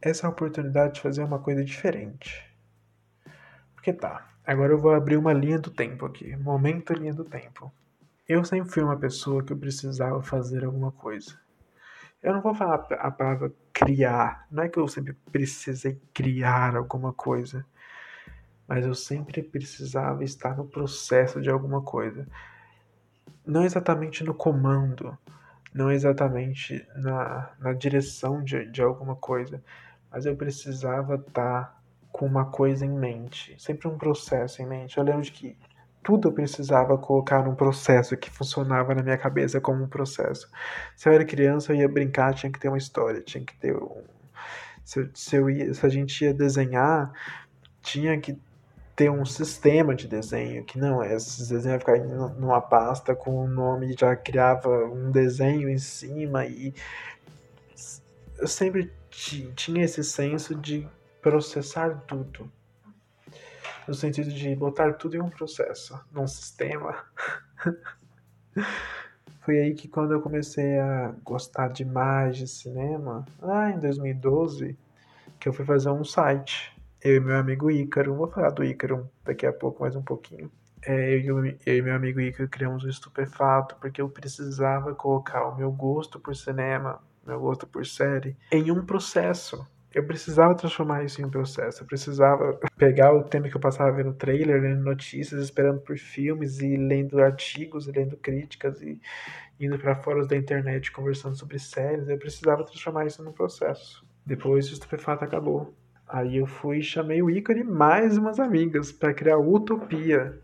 Essa 0.00 0.26
é 0.26 0.28
uma 0.28 0.32
oportunidade 0.32 0.94
de 0.94 1.00
fazer 1.00 1.22
uma 1.22 1.38
coisa 1.38 1.64
diferente. 1.64 2.44
Porque 3.74 3.92
tá, 3.92 4.28
agora 4.44 4.72
eu 4.72 4.78
vou 4.78 4.92
abrir 4.92 5.16
uma 5.16 5.32
linha 5.32 5.58
do 5.58 5.70
tempo 5.70 6.04
aqui. 6.06 6.36
Momento 6.36 6.92
linha 6.92 7.14
do 7.14 7.24
tempo. 7.24 7.72
Eu 8.28 8.44
sempre 8.44 8.70
fui 8.70 8.82
uma 8.82 8.98
pessoa 8.98 9.44
que 9.44 9.52
eu 9.52 9.56
precisava 9.56 10.22
fazer 10.22 10.64
alguma 10.64 10.92
coisa. 10.92 11.41
Eu 12.22 12.32
não 12.32 12.40
vou 12.40 12.54
falar 12.54 12.86
a 12.98 13.10
palavra 13.10 13.52
criar. 13.72 14.46
Não 14.50 14.62
é 14.62 14.68
que 14.68 14.78
eu 14.78 14.86
sempre 14.86 15.14
precisei 15.32 16.00
criar 16.14 16.76
alguma 16.76 17.12
coisa. 17.12 17.66
Mas 18.68 18.86
eu 18.86 18.94
sempre 18.94 19.42
precisava 19.42 20.22
estar 20.22 20.56
no 20.56 20.64
processo 20.64 21.40
de 21.40 21.50
alguma 21.50 21.82
coisa 21.82 22.26
não 23.46 23.64
exatamente 23.64 24.22
no 24.24 24.34
comando, 24.34 25.16
não 25.74 25.90
exatamente 25.90 26.86
na, 26.96 27.50
na 27.58 27.72
direção 27.72 28.42
de, 28.42 28.66
de 28.66 28.82
alguma 28.82 29.16
coisa, 29.16 29.62
mas 30.10 30.26
eu 30.26 30.36
precisava 30.36 31.16
estar 31.16 31.82
com 32.10 32.26
uma 32.26 32.46
coisa 32.46 32.84
em 32.84 32.90
mente, 32.90 33.54
sempre 33.58 33.88
um 33.88 33.96
processo 33.96 34.60
em 34.60 34.66
mente. 34.66 34.98
Eu 34.98 35.04
lembro 35.04 35.22
de 35.22 35.32
que 35.32 35.56
tudo 36.02 36.28
eu 36.28 36.32
precisava 36.32 36.98
colocar 36.98 37.44
num 37.44 37.54
processo 37.54 38.16
que 38.16 38.30
funcionava 38.30 38.94
na 38.94 39.02
minha 39.02 39.18
cabeça 39.18 39.60
como 39.60 39.84
um 39.84 39.88
processo. 39.88 40.50
Se 40.96 41.08
eu 41.08 41.12
era 41.12 41.24
criança, 41.24 41.72
eu 41.72 41.76
ia 41.76 41.88
brincar, 41.88 42.34
tinha 42.34 42.50
que 42.50 42.58
ter 42.58 42.68
uma 42.68 42.78
história, 42.78 43.20
tinha 43.20 43.44
que 43.44 43.56
ter 43.56 43.76
um. 43.76 44.02
Se, 44.84 45.08
se, 45.14 45.36
eu 45.36 45.48
ia, 45.48 45.72
se 45.72 45.86
a 45.86 45.88
gente 45.88 46.24
ia 46.24 46.34
desenhar, 46.34 47.12
tinha 47.80 48.18
que 48.20 48.36
ter 48.96 49.10
um 49.10 49.24
sistema 49.24 49.94
de 49.94 50.06
desenho, 50.06 50.64
que 50.64 50.78
não, 50.78 51.02
esses 51.02 51.48
desenhos 51.48 51.78
ficar 51.78 51.98
numa 51.98 52.60
pasta 52.60 53.14
com 53.14 53.44
o 53.44 53.48
nome, 53.48 53.94
já 53.98 54.14
criava 54.16 54.68
um 54.86 55.10
desenho 55.10 55.68
em 55.68 55.78
cima 55.78 56.44
e 56.44 56.74
eu 58.38 58.48
sempre 58.48 58.92
tinha 59.10 59.84
esse 59.84 60.02
senso 60.02 60.54
de 60.54 60.86
processar 61.20 62.02
tudo. 62.06 62.50
No 63.86 63.94
sentido 63.94 64.30
de 64.30 64.54
botar 64.54 64.94
tudo 64.94 65.16
em 65.16 65.20
um 65.20 65.30
processo, 65.30 65.98
num 66.12 66.26
sistema. 66.26 67.04
Foi 69.40 69.58
aí 69.58 69.74
que 69.74 69.88
quando 69.88 70.12
eu 70.12 70.20
comecei 70.20 70.78
a 70.78 71.14
gostar 71.24 71.68
demais 71.68 72.36
de 72.36 72.46
cinema, 72.46 73.24
lá 73.40 73.70
em 73.70 73.78
2012, 73.80 74.78
que 75.40 75.48
eu 75.48 75.52
fui 75.52 75.64
fazer 75.64 75.90
um 75.90 76.04
site 76.04 76.72
eu 77.04 77.16
e 77.16 77.20
meu 77.20 77.36
amigo 77.36 77.68
Ícaro, 77.68 78.14
vou 78.14 78.28
falar 78.28 78.50
do 78.50 78.62
Ícaro 78.62 79.10
daqui 79.24 79.44
a 79.44 79.52
pouco, 79.52 79.82
mais 79.82 79.96
um 79.96 80.02
pouquinho. 80.02 80.50
É, 80.82 81.14
eu, 81.14 81.44
eu, 81.44 81.56
e 81.66 81.82
meu 81.82 81.96
amigo 81.96 82.20
Ícaro 82.20 82.48
criamos 82.48 82.84
o 82.84 82.88
Estupefato 82.88 83.76
porque 83.80 84.00
eu 84.00 84.08
precisava 84.08 84.94
colocar 84.94 85.48
o 85.48 85.56
meu 85.56 85.72
gosto 85.72 86.20
por 86.20 86.36
cinema, 86.36 87.00
meu 87.26 87.40
gosto 87.40 87.66
por 87.66 87.84
série, 87.84 88.36
em 88.52 88.70
um 88.70 88.86
processo. 88.86 89.66
Eu 89.94 90.04
precisava 90.04 90.54
transformar 90.54 91.04
isso 91.04 91.20
em 91.20 91.24
um 91.24 91.30
processo. 91.30 91.82
Eu 91.82 91.86
precisava 91.86 92.58
pegar 92.76 93.12
o 93.12 93.24
tempo 93.24 93.48
que 93.48 93.56
eu 93.56 93.60
passava 93.60 93.92
vendo 93.92 94.14
trailer, 94.14 94.62
lendo 94.62 94.82
notícias, 94.82 95.42
esperando 95.42 95.80
por 95.80 95.98
filmes 95.98 96.60
e 96.60 96.76
lendo 96.76 97.20
artigos, 97.20 97.86
e 97.86 97.92
lendo 97.92 98.16
críticas 98.16 98.80
e 98.80 98.98
indo 99.60 99.78
para 99.78 99.94
fora 99.94 100.26
da 100.26 100.36
internet 100.36 100.90
conversando 100.90 101.36
sobre 101.36 101.58
séries. 101.58 102.08
Eu 102.08 102.18
precisava 102.18 102.64
transformar 102.64 103.06
isso 103.06 103.22
num 103.22 103.32
processo. 103.32 104.04
Depois 104.24 104.70
o 104.70 104.72
Estupefato 104.72 105.24
acabou. 105.24 105.74
Aí 106.08 106.36
eu 106.38 106.46
fui 106.46 106.78
e 106.78 106.82
chamei 106.82 107.22
o 107.22 107.30
Ícaro 107.30 107.58
e 107.58 107.64
mais 107.64 108.16
umas 108.16 108.38
amigas 108.38 108.92
para 108.92 109.14
criar 109.14 109.38
Utopia, 109.38 110.38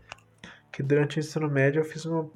que 0.71 0.83
durante 0.83 1.17
o 1.17 1.19
ensino 1.19 1.49
médio 1.49 1.79
eu 1.79 1.85
fiz 1.85 2.05
uma 2.05 2.29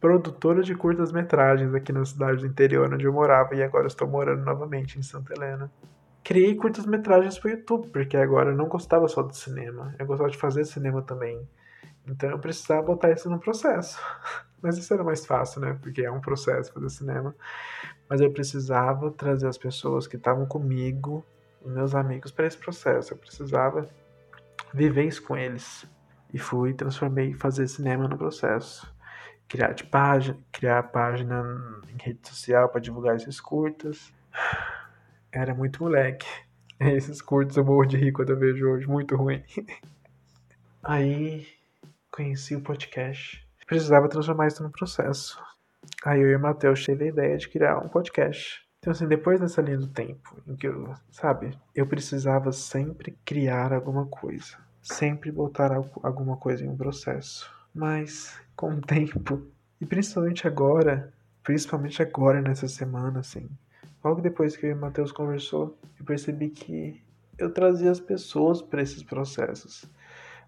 produtora 0.00 0.62
de 0.62 0.74
curtas 0.74 1.10
metragens 1.12 1.74
aqui 1.74 1.92
na 1.92 2.04
cidade 2.04 2.40
do 2.40 2.46
interior 2.46 2.92
onde 2.92 3.04
eu 3.04 3.12
morava 3.12 3.54
e 3.54 3.62
agora 3.62 3.86
estou 3.86 4.06
morando 4.06 4.44
novamente 4.44 4.98
em 4.98 5.02
Santa 5.02 5.34
Helena. 5.34 5.70
Criei 6.28 6.54
curtas 6.56 6.84
metragens 6.84 7.38
para 7.38 7.48
o 7.48 7.50
YouTube, 7.52 7.88
porque 7.88 8.14
agora 8.14 8.50
eu 8.50 8.54
não 8.54 8.68
gostava 8.68 9.08
só 9.08 9.22
do 9.22 9.34
cinema, 9.34 9.94
eu 9.98 10.04
gostava 10.04 10.28
de 10.28 10.36
fazer 10.36 10.62
cinema 10.66 11.00
também. 11.00 11.48
Então 12.06 12.28
eu 12.28 12.38
precisava 12.38 12.82
botar 12.82 13.10
isso 13.10 13.30
no 13.30 13.38
processo. 13.40 13.98
Mas 14.60 14.76
isso 14.76 14.92
era 14.92 15.02
mais 15.02 15.24
fácil, 15.24 15.62
né? 15.62 15.78
Porque 15.80 16.02
é 16.02 16.10
um 16.10 16.20
processo 16.20 16.70
fazer 16.70 16.90
cinema. 16.90 17.34
Mas 18.10 18.20
eu 18.20 18.30
precisava 18.30 19.10
trazer 19.10 19.48
as 19.48 19.56
pessoas 19.56 20.06
que 20.06 20.16
estavam 20.16 20.44
comigo 20.44 21.24
meus 21.64 21.94
amigos 21.94 22.30
para 22.30 22.46
esse 22.46 22.58
processo. 22.58 23.14
Eu 23.14 23.16
precisava 23.16 23.88
viver 24.74 25.04
isso 25.04 25.22
com 25.22 25.34
eles. 25.34 25.88
E 26.30 26.38
fui, 26.38 26.74
transformei 26.74 27.32
fazer 27.32 27.66
cinema 27.68 28.06
no 28.06 28.18
processo. 28.18 28.94
Criar 29.48 29.72
de 29.72 29.84
página, 29.84 30.38
criar 30.52 30.82
página 30.82 31.42
em 31.88 31.96
rede 31.96 32.28
social 32.28 32.68
para 32.68 32.82
divulgar 32.82 33.16
esses 33.16 33.40
curtas. 33.40 34.12
Era 35.32 35.54
muito 35.54 35.82
moleque. 35.82 36.26
Esses 36.80 37.20
curtos 37.20 37.56
eu 37.56 37.64
morro 37.64 37.86
de 37.86 37.96
rir 37.96 38.12
quando 38.12 38.30
eu 38.30 38.38
vejo 38.38 38.68
hoje, 38.68 38.86
muito 38.86 39.16
ruim. 39.16 39.42
Aí 40.82 41.46
conheci 42.10 42.54
o 42.54 42.60
podcast. 42.60 43.46
Precisava 43.66 44.08
transformar 44.08 44.46
isso 44.46 44.62
no 44.62 44.70
processo. 44.70 45.38
Aí 46.04 46.20
eu 46.20 46.30
e 46.30 46.36
o 46.36 46.40
Matheus 46.40 46.82
tive 46.82 47.04
a 47.04 47.08
ideia 47.08 47.36
de 47.36 47.48
criar 47.48 47.78
um 47.78 47.88
podcast. 47.88 48.66
Então, 48.78 48.92
assim, 48.92 49.08
depois 49.08 49.40
dessa 49.40 49.60
linha 49.60 49.76
do 49.76 49.88
tempo, 49.88 50.40
em 50.46 50.56
que 50.56 50.68
eu, 50.68 50.94
sabe, 51.10 51.58
eu 51.74 51.86
precisava 51.86 52.52
sempre 52.52 53.18
criar 53.24 53.72
alguma 53.72 54.06
coisa, 54.06 54.56
sempre 54.80 55.32
botar 55.32 55.72
alguma 56.02 56.36
coisa 56.36 56.64
em 56.64 56.68
um 56.68 56.76
processo. 56.76 57.50
Mas, 57.74 58.40
com 58.54 58.70
o 58.70 58.80
tempo, 58.80 59.46
e 59.80 59.86
principalmente 59.86 60.46
agora, 60.46 61.12
principalmente 61.42 62.00
agora 62.00 62.40
nessa 62.40 62.68
semana, 62.68 63.20
assim, 63.20 63.48
logo 64.02 64.20
depois 64.20 64.56
que 64.56 64.72
o 64.72 64.76
Matheus 64.76 65.12
conversou, 65.12 65.78
eu 65.98 66.04
percebi 66.04 66.48
que 66.50 67.02
eu 67.38 67.52
trazia 67.52 67.90
as 67.90 68.00
pessoas 68.00 68.60
para 68.60 68.82
esses 68.82 69.02
processos. 69.02 69.88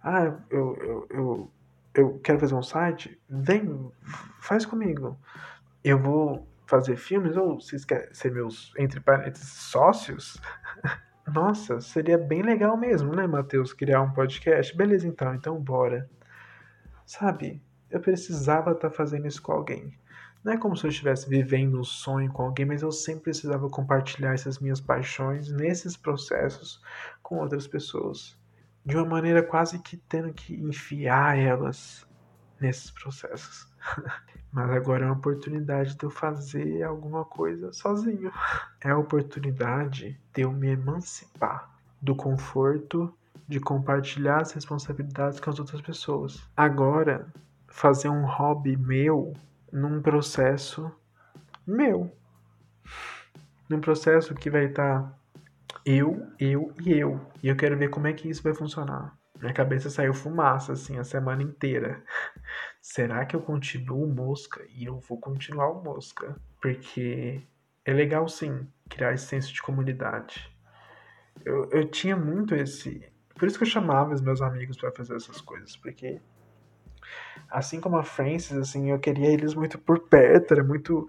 Ah, 0.03 0.25
eu, 0.51 0.77
eu, 0.77 1.07
eu, 1.11 1.51
eu 1.95 2.19
quero 2.21 2.41
fazer 2.41 2.55
um 2.55 2.63
site? 2.63 3.21
Vem, 3.29 3.91
faz 4.41 4.67
comigo. 4.67 5.19
Eu 5.85 5.99
vou 5.99 6.47
fazer 6.67 6.97
filmes 6.97 7.37
ou 7.37 7.61
vocês 7.61 7.85
querem 7.85 8.13
ser 8.15 8.33
meus, 8.33 8.73
entre 8.79 9.01
parênteses, 9.01 9.49
sócios? 9.49 10.41
Nossa, 11.27 11.81
seria 11.81 12.19
bem 12.19 12.43
legal 12.43 12.77
mesmo, 12.77 13.15
né, 13.15 13.27
Matheus, 13.27 13.73
criar 13.73 14.03
um 14.03 14.13
podcast? 14.13 14.77
Beleza, 14.77 15.07
então, 15.07 15.35
então 15.35 15.61
bora. 15.61 16.09
Sabe, 17.07 17.63
eu 17.91 18.01
precisava 18.01 18.73
estar 18.73 18.91
tá 18.91 18.95
fazendo 18.95 19.27
isso 19.27 19.43
com 19.43 19.53
alguém. 19.53 19.93
Não 20.43 20.55
é 20.55 20.57
como 20.57 20.75
se 20.75 20.87
eu 20.87 20.91
estivesse 20.91 21.29
vivendo 21.29 21.79
um 21.79 21.85
sonho 21.85 22.33
com 22.33 22.45
alguém, 22.45 22.65
mas 22.65 22.81
eu 22.81 22.91
sempre 22.91 23.25
precisava 23.25 23.69
compartilhar 23.69 24.33
essas 24.33 24.59
minhas 24.59 24.81
paixões 24.81 25.51
nesses 25.51 25.97
processos 25.97 26.83
com 27.23 27.39
outras 27.39 27.67
pessoas. 27.67 28.39
De 28.85 28.97
uma 28.97 29.05
maneira 29.05 29.43
quase 29.43 29.79
que 29.79 29.99
tendo 29.99 30.33
que 30.33 30.55
enfiar 30.55 31.39
elas 31.39 32.07
nesses 32.59 32.91
processos. 32.91 33.69
Mas 34.53 34.71
agora 34.71 35.05
é 35.05 35.07
uma 35.07 35.15
oportunidade 35.15 35.97
de 35.97 36.05
eu 36.05 36.11
fazer 36.11 36.83
alguma 36.83 37.25
coisa 37.25 37.73
sozinho. 37.73 38.33
É 38.83 38.91
a 38.91 38.97
oportunidade 38.97 40.19
de 40.33 40.41
eu 40.41 40.51
me 40.51 40.69
emancipar 40.69 41.71
do 42.01 42.17
conforto 42.17 43.15
de 43.47 43.61
compartilhar 43.61 44.41
as 44.41 44.53
responsabilidades 44.53 45.39
com 45.39 45.51
as 45.51 45.59
outras 45.59 45.83
pessoas. 45.83 46.43
Agora, 46.57 47.31
fazer 47.69 48.09
um 48.09 48.25
hobby 48.25 48.79
meu 48.79 49.35
num 49.73 50.01
processo 50.03 50.91
meu. 51.67 52.15
Num 53.69 53.81
processo 53.81 54.35
que 54.35 54.51
vai 54.51 54.67
estar 54.67 55.03
tá 55.03 55.21
eu, 55.85 56.27
eu 56.39 56.73
e 56.85 56.93
eu. 56.93 57.21
E 57.43 57.49
eu 57.49 57.57
quero 57.57 57.77
ver 57.77 57.91
como 57.91 58.07
é 58.07 58.13
que 58.13 58.29
isso 58.29 58.43
vai 58.43 58.55
funcionar. 58.55 59.17
Minha 59.41 59.55
cabeça 59.55 59.89
saiu 59.89 60.13
fumaça 60.13 60.73
assim 60.73 60.99
a 60.99 61.05
semana 61.05 61.43
inteira. 61.43 62.03
Será 62.83 63.25
que 63.25 63.35
eu 63.35 63.41
continuo 63.41 64.07
mosca? 64.07 64.63
E 64.71 64.85
eu 64.85 64.99
vou 65.01 65.19
continuar 65.19 65.71
o 65.71 65.83
mosca. 65.83 66.37
Porque 66.61 67.41
é 67.85 67.93
legal 67.93 68.29
sim 68.29 68.67
criar 68.89 69.15
esse 69.15 69.27
senso 69.27 69.53
de 69.53 69.63
comunidade. 69.63 70.55
Eu, 71.45 71.71
eu 71.71 71.89
tinha 71.89 72.17
muito 72.17 72.55
esse. 72.55 73.03
Por 73.35 73.49
isso 73.49 73.57
que 73.57 73.65
eu 73.65 73.69
chamava 73.69 74.13
os 74.13 74.21
meus 74.21 74.43
amigos 74.43 74.77
para 74.77 74.93
fazer 74.93 75.17
essas 75.17 75.41
coisas. 75.41 75.75
Porque 75.77 76.21
assim 77.51 77.81
como 77.81 77.97
a 77.97 78.03
Francis, 78.03 78.57
assim, 78.57 78.91
eu 78.91 78.99
queria 78.99 79.29
eles 79.29 79.55
muito 79.55 79.79
por 79.79 80.01
perto, 80.01 80.53
era 80.53 80.65
muito. 80.65 81.07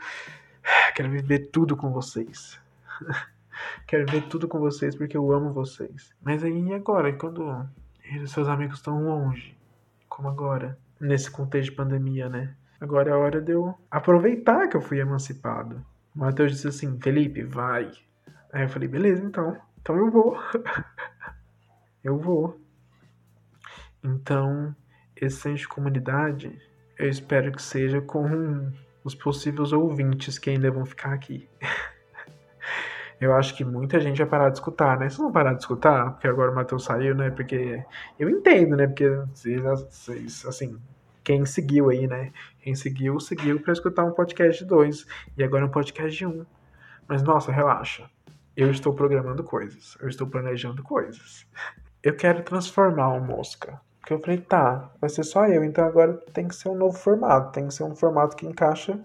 Quero 0.96 1.10
viver 1.10 1.50
tudo 1.51 1.75
com 1.75 1.91
vocês. 1.91 2.60
Quero 3.88 4.10
ver 4.12 4.24
tudo 4.24 4.48
com 4.48 4.60
vocês 4.60 4.96
porque 4.96 5.17
eu 5.17 5.31
amo 5.31 5.53
vocês. 5.53 6.13
Mas 6.22 6.43
aí 6.43 6.74
agora, 6.74 7.13
quando 7.13 7.67
seus 8.27 8.48
amigos 8.48 8.77
estão 8.77 9.03
longe, 9.03 9.58
como 10.10 10.27
agora, 10.27 10.77
nesse 11.00 11.29
contexto 11.29 11.70
de 11.70 11.75
pandemia, 11.75 12.29
né? 12.29 12.55
Agora 12.79 13.12
é 13.12 13.13
a 13.13 13.17
hora 13.17 13.39
de 13.39 13.51
eu 13.51 13.77
aproveitar 13.89 14.67
que 14.67 14.75
eu 14.75 14.81
fui 14.81 15.00
emancipado. 15.00 15.86
O 16.15 16.20
Matheus 16.20 16.51
disse 16.51 16.67
assim: 16.67 17.00
Felipe, 17.00 17.43
vai. 17.43 17.91
Aí 18.51 18.63
eu 18.63 18.70
falei: 18.70 18.88
beleza, 18.88 19.24
então. 19.24 19.55
Então 19.79 19.96
eu 19.96 20.10
vou. 20.10 20.38
eu 22.03 22.17
vou. 22.17 22.60
Então, 24.03 24.75
esse 25.22 25.54
de 25.54 25.68
comunidade, 25.68 26.60
eu 26.98 27.08
espero 27.08 27.51
que 27.51 27.62
seja 27.62 28.01
com 28.01 28.72
os 29.04 29.13
possíveis 29.13 29.72
ouvintes 29.72 30.40
que 30.40 30.50
ainda 30.50 30.72
vão 30.72 30.84
ficar 30.84 31.14
aqui. 31.14 31.48
eu 33.22 33.31
acho 33.36 33.55
que 33.55 33.64
muita 33.64 34.00
gente 34.00 34.18
vai 34.18 34.27
parar 34.27 34.50
de 34.50 34.55
escutar, 34.55 34.98
né? 34.98 35.07
Vocês 35.07 35.20
vão 35.20 35.31
parar 35.31 35.53
de 35.53 35.60
escutar, 35.60 36.12
porque 36.14 36.27
agora 36.27 36.51
o 36.51 36.55
Matheus 36.55 36.84
saiu, 36.84 37.14
né? 37.14 37.29
Porque 37.29 37.84
eu 38.18 38.29
entendo, 38.31 38.75
né? 38.75 38.88
Porque 38.88 39.07
vocês, 39.10 40.44
assim, 40.44 40.79
quem 41.24 41.46
seguiu 41.46 41.92
aí, 41.92 42.07
né? 42.07 42.31
Quem 42.60 42.74
seguiu, 42.74 43.20
seguiu 43.20 43.60
para 43.60 43.74
escutar 43.74 44.03
um 44.03 44.12
podcast 44.12 44.64
de 44.64 44.68
dois. 44.68 45.05
E 45.38 45.44
agora 45.44 45.66
um 45.66 45.70
podcast 45.70 46.18
de 46.18 46.25
um. 46.25 46.44
Mas, 47.07 47.22
nossa, 47.22 47.51
relaxa. 47.51 48.10
Eu 48.57 48.72
estou 48.72 48.94
programando 48.94 49.44
coisas. 49.44 49.96
Eu 50.01 50.10
estou 50.10 50.25
planejando 50.25 50.81
coisas. 50.81 51.46
Eu 52.01 52.16
quero 52.16 52.42
transformar 52.42 53.10
o 53.10 53.22
Mosca 53.22 53.79
porque 54.01 54.14
eu 54.14 54.20
falei, 54.20 54.40
tá, 54.40 54.92
vai 55.00 55.09
ser 55.09 55.24
só 55.24 55.46
eu, 55.46 55.64
então 55.64 55.85
agora 55.85 56.14
tem 56.33 56.48
que 56.48 56.55
ser 56.55 56.70
um 56.70 56.75
novo 56.75 56.98
formato, 56.98 57.51
tem 57.51 57.68
que 57.68 57.74
ser 57.74 57.83
um 57.83 57.96
formato 57.96 58.35
que 58.35 58.48
encaixa 58.48 59.00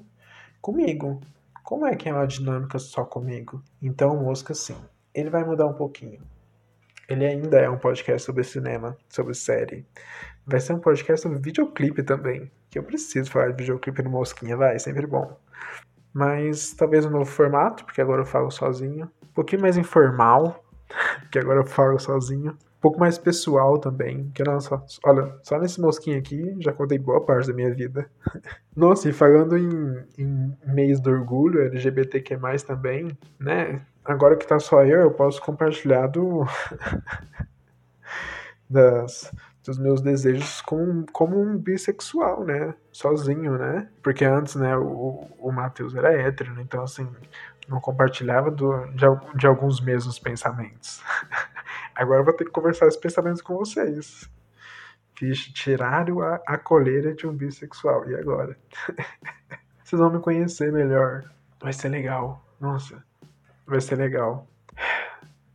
comigo. 0.60 1.20
Como 1.62 1.86
é 1.86 1.94
que 1.94 2.08
é 2.08 2.12
uma 2.12 2.26
dinâmica 2.26 2.78
só 2.78 3.04
comigo? 3.04 3.62
Então 3.80 4.16
Mosca, 4.16 4.54
sim, 4.54 4.76
ele 5.14 5.28
vai 5.28 5.44
mudar 5.44 5.66
um 5.66 5.74
pouquinho. 5.74 6.20
Ele 7.08 7.26
ainda 7.26 7.58
é 7.58 7.68
um 7.68 7.78
podcast 7.78 8.24
sobre 8.24 8.42
cinema, 8.42 8.96
sobre 9.08 9.34
série. 9.34 9.86
Vai 10.46 10.60
ser 10.60 10.72
um 10.72 10.80
podcast 10.80 11.22
sobre 11.22 11.38
videoclipe 11.38 12.02
também. 12.02 12.50
Que 12.70 12.78
eu 12.78 12.82
preciso 12.82 13.30
falar 13.30 13.50
de 13.50 13.58
videoclipe 13.58 14.02
no 14.02 14.10
Mosquinha, 14.10 14.56
vai, 14.56 14.78
sempre 14.78 15.06
bom. 15.06 15.38
Mas 16.12 16.72
talvez 16.72 17.04
um 17.04 17.10
novo 17.10 17.26
formato, 17.26 17.84
porque 17.84 18.00
agora 18.00 18.22
eu 18.22 18.26
falo 18.26 18.50
sozinho. 18.50 19.10
Um 19.22 19.32
pouquinho 19.34 19.62
mais 19.62 19.76
informal, 19.76 20.64
porque 21.20 21.38
agora 21.38 21.60
eu 21.60 21.66
falo 21.66 21.98
sozinho 21.98 22.56
pouco 22.80 22.98
mais 22.98 23.18
pessoal 23.18 23.78
também. 23.78 24.30
Que 24.34 24.42
nossa, 24.42 24.82
olha, 25.04 25.34
só 25.42 25.58
nesse 25.58 25.80
mosquinho 25.80 26.18
aqui 26.18 26.54
já 26.60 26.72
contei 26.72 26.98
boa 26.98 27.24
parte 27.24 27.48
da 27.48 27.54
minha 27.54 27.72
vida. 27.74 28.08
nossa, 28.74 29.08
e 29.08 29.12
falando 29.12 29.56
em, 29.56 30.04
em 30.18 30.56
mês 30.66 31.00
do 31.00 31.10
orgulho, 31.10 31.62
LGBTQ 31.62 32.38
também, 32.66 33.16
né? 33.38 33.82
Agora 34.04 34.36
que 34.36 34.46
tá 34.46 34.58
só 34.58 34.84
eu, 34.84 35.00
eu 35.00 35.10
posso 35.10 35.40
compartilhar 35.42 36.06
do. 36.06 36.44
das, 38.68 39.32
dos 39.64 39.78
meus 39.78 40.00
desejos 40.00 40.60
como, 40.60 41.06
como 41.12 41.40
um 41.40 41.56
bissexual, 41.56 42.44
né? 42.44 42.74
Sozinho, 42.92 43.58
né? 43.58 43.88
Porque 44.02 44.24
antes, 44.24 44.54
né, 44.56 44.76
o, 44.76 45.28
o 45.38 45.52
Matheus 45.52 45.94
era 45.94 46.12
hétero, 46.12 46.54
né? 46.54 46.62
então 46.62 46.82
assim, 46.82 47.08
não 47.68 47.80
compartilhava 47.80 48.50
do, 48.50 48.86
de, 48.86 49.06
de 49.36 49.46
alguns 49.46 49.80
mesmos 49.80 50.18
pensamentos. 50.18 51.02
Agora 51.96 52.20
eu 52.20 52.24
vou 52.24 52.34
ter 52.34 52.44
que 52.44 52.50
conversar 52.50 52.86
esses 52.86 53.00
pensamentos 53.00 53.40
com 53.40 53.56
vocês. 53.56 54.30
Fiz 55.16 55.46
tiraram 55.48 56.20
a, 56.20 56.40
a 56.46 56.58
coleira 56.58 57.14
de 57.14 57.26
um 57.26 57.32
bissexual. 57.32 58.08
E 58.08 58.14
agora? 58.14 58.56
Vocês 59.82 59.98
vão 59.98 60.10
me 60.10 60.20
conhecer 60.20 60.70
melhor. 60.70 61.24
Vai 61.60 61.72
ser 61.72 61.88
legal. 61.88 62.44
Nossa, 62.60 63.02
vai 63.66 63.80
ser 63.80 63.96
legal. 63.96 64.46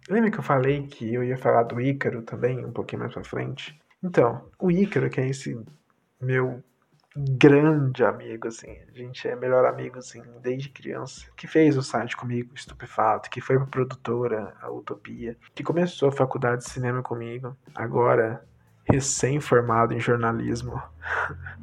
Lembra 0.10 0.32
que 0.32 0.40
eu 0.40 0.44
falei 0.44 0.88
que 0.88 1.14
eu 1.14 1.24
ia 1.24 1.38
falar 1.38 1.64
do 1.64 1.80
Ícaro 1.80 2.22
também, 2.24 2.66
um 2.66 2.72
pouquinho 2.72 3.02
mais 3.02 3.14
pra 3.14 3.24
frente? 3.24 3.80
Então, 4.04 4.50
o 4.58 4.72
Ícaro, 4.72 5.10
que 5.10 5.22
é 5.22 5.28
esse 5.28 5.64
meu 6.20 6.64
grande 7.16 8.04
amigo, 8.04 8.48
assim. 8.48 8.78
A 8.88 8.98
gente 8.98 9.28
é 9.28 9.36
melhor 9.36 9.66
amigo, 9.66 10.00
assim, 10.00 10.24
desde 10.42 10.70
criança. 10.70 11.26
Que 11.36 11.48
fez 11.48 11.78
o 11.78 11.84
site 11.84 12.16
comigo, 12.16 12.54
Estupefato, 12.56 13.30
que 13.30 13.42
foi 13.42 13.58
pra 13.58 13.68
produtora, 13.68 14.54
a 14.62 14.72
Utopia, 14.72 15.38
que 15.54 15.64
começou 15.64 16.10
a 16.10 16.12
faculdade 16.12 16.64
de 16.64 16.70
cinema 16.70 17.02
comigo, 17.02 17.56
agora 17.76 18.44
recém-formado 18.86 19.94
em 19.94 20.00
jornalismo. 20.00 20.82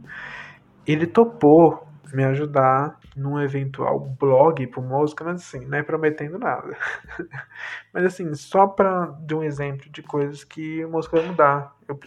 Ele 0.86 1.06
topou 1.06 1.86
me 2.12 2.24
ajudar 2.24 2.98
num 3.14 3.38
eventual 3.38 4.00
blog 4.00 4.66
pro 4.68 4.80
música, 4.80 5.24
mas 5.24 5.42
assim, 5.42 5.66
não 5.66 5.76
é 5.76 5.82
prometendo 5.82 6.38
nada. 6.38 6.76
mas 7.92 8.04
assim, 8.04 8.34
só 8.34 8.66
para 8.66 9.06
dar 9.06 9.36
um 9.36 9.42
exemplo 9.42 9.90
de 9.90 10.02
coisas 10.02 10.44
que 10.44 10.84
o 10.84 10.90
música 10.90 11.18
vai 11.18 11.26
mudar. 11.26 11.76
Eu, 11.86 11.98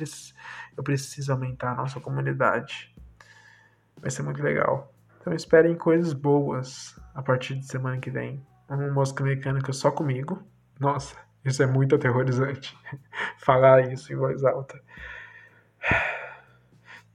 eu 0.78 0.84
preciso 0.84 1.32
aumentar 1.32 1.74
a 1.74 1.76
nossa 1.76 2.00
comunidade 2.00 2.91
Vai 4.02 4.10
ser 4.10 4.24
muito 4.24 4.42
legal. 4.42 4.92
Então 5.20 5.34
esperem 5.34 5.76
coisas 5.76 6.14
boas 6.14 7.00
a 7.14 7.22
partir 7.22 7.56
de 7.56 7.66
semana 7.66 8.00
que 8.00 8.10
vem. 8.10 8.44
Uma 8.68 8.90
música 8.90 9.24
mecânica 9.24 9.72
só 9.72 9.92
comigo. 9.92 10.42
Nossa, 10.80 11.16
isso 11.46 11.62
é 11.62 11.68
muito 11.68 11.96
aterrorizante. 11.96 12.76
Falar 13.38 13.92
isso 13.92 14.12
em 14.12 14.16
voz 14.16 14.44
alta. 14.44 14.82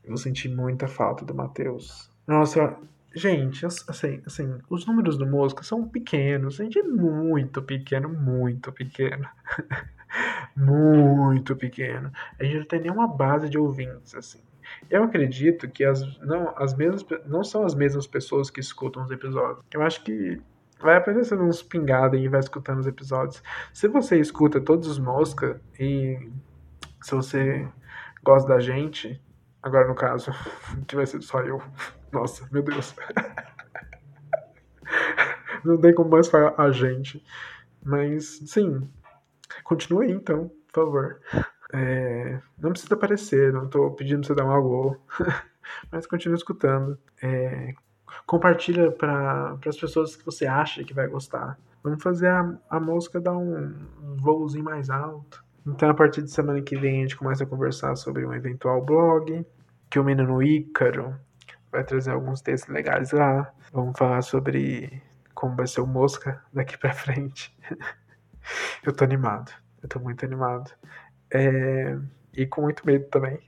Eu 0.04 0.16
senti 0.16 0.48
muita 0.48 0.86
falta 0.86 1.24
do 1.24 1.34
Matheus. 1.34 2.08
Nossa, 2.26 2.76
gente, 3.14 3.66
assim, 3.66 4.22
assim, 4.24 4.58
os 4.70 4.86
números 4.86 5.18
do 5.18 5.26
Mosca 5.26 5.64
são 5.64 5.88
pequenos. 5.88 6.60
A 6.60 6.64
gente 6.64 6.78
é 6.78 6.82
muito 6.84 7.60
pequeno, 7.60 8.08
muito 8.08 8.70
pequeno. 8.70 9.28
muito 10.54 11.56
pequeno. 11.56 12.12
A 12.38 12.44
gente 12.44 12.58
não 12.58 12.66
tem 12.66 12.80
nenhuma 12.80 13.08
base 13.08 13.48
de 13.48 13.58
ouvintes, 13.58 14.14
assim. 14.14 14.40
Eu 14.90 15.04
acredito 15.04 15.68
que 15.68 15.84
as, 15.84 16.18
não, 16.20 16.54
as 16.56 16.74
mesmas, 16.74 17.04
não 17.26 17.42
são 17.42 17.64
as 17.64 17.74
mesmas 17.74 18.06
pessoas 18.06 18.50
que 18.50 18.60
escutam 18.60 19.04
os 19.04 19.10
episódios. 19.10 19.64
Eu 19.72 19.82
acho 19.82 20.02
que 20.04 20.40
vai 20.80 20.96
aparecendo 20.96 21.42
uns 21.42 21.62
pingados 21.62 22.20
e 22.20 22.28
vai 22.28 22.40
escutando 22.40 22.80
os 22.80 22.86
episódios. 22.86 23.42
Se 23.72 23.88
você 23.88 24.18
escuta 24.18 24.60
todos 24.60 24.86
os 24.88 24.98
mosca 24.98 25.60
e 25.78 26.30
se 27.02 27.14
você 27.14 27.66
gosta 28.22 28.48
da 28.48 28.60
gente, 28.60 29.20
agora 29.62 29.88
no 29.88 29.94
caso, 29.94 30.30
que 30.86 30.96
vai 30.96 31.06
ser 31.06 31.22
só 31.22 31.40
eu. 31.40 31.62
Nossa, 32.12 32.48
meu 32.52 32.62
Deus. 32.62 32.94
Não 35.64 35.78
tem 35.78 35.94
como 35.94 36.10
mais 36.10 36.28
falar 36.28 36.54
a 36.58 36.70
gente. 36.70 37.24
Mas, 37.82 38.42
sim, 38.46 38.88
continue 39.64 40.06
aí 40.06 40.12
então, 40.12 40.50
por 40.72 40.84
favor. 40.84 41.20
É, 41.72 42.40
não 42.58 42.70
precisa 42.70 42.94
aparecer, 42.94 43.52
não 43.52 43.68
tô 43.68 43.90
pedindo 43.90 44.20
pra 44.20 44.28
você 44.28 44.34
dar 44.34 44.44
um 44.44 44.50
alô. 44.50 44.96
Mas 45.90 46.06
continue 46.06 46.36
escutando. 46.36 46.98
É, 47.22 47.74
compartilha 48.26 48.90
para 48.92 49.58
as 49.66 49.76
pessoas 49.76 50.16
que 50.16 50.24
você 50.24 50.46
acha 50.46 50.84
que 50.84 50.94
vai 50.94 51.06
gostar. 51.08 51.58
Vamos 51.82 52.02
fazer 52.02 52.28
a, 52.28 52.58
a 52.70 52.80
música 52.80 53.20
dar 53.20 53.36
um, 53.36 53.74
voozinho 54.16 54.64
mais 54.64 54.90
alto. 54.90 55.44
Então, 55.66 55.90
a 55.90 55.94
partir 55.94 56.22
de 56.22 56.30
semana 56.30 56.62
que 56.62 56.76
vem, 56.76 56.98
a 56.98 57.02
gente 57.02 57.16
começa 57.16 57.44
a 57.44 57.46
conversar 57.46 57.96
sobre 57.96 58.24
um 58.24 58.32
eventual 58.32 58.84
blog, 58.84 59.44
que 59.90 59.98
o 59.98 60.04
menino 60.04 60.42
Ícaro 60.42 61.14
vai 61.70 61.84
trazer 61.84 62.12
alguns 62.12 62.40
textos 62.40 62.72
legais 62.72 63.10
lá. 63.12 63.52
Vamos 63.72 63.98
falar 63.98 64.22
sobre 64.22 65.02
como 65.34 65.56
vai 65.56 65.66
ser 65.66 65.80
o 65.80 65.86
Mosca 65.86 66.42
daqui 66.52 66.78
pra 66.78 66.92
frente. 66.92 67.56
eu 68.84 68.92
tô 68.92 69.04
animado. 69.04 69.52
Eu 69.82 69.88
tô 69.88 69.98
muito 69.98 70.24
animado. 70.24 70.72
É... 71.32 71.98
E 72.32 72.46
com 72.46 72.62
muito 72.62 72.86
medo 72.86 73.06
também. 73.06 73.40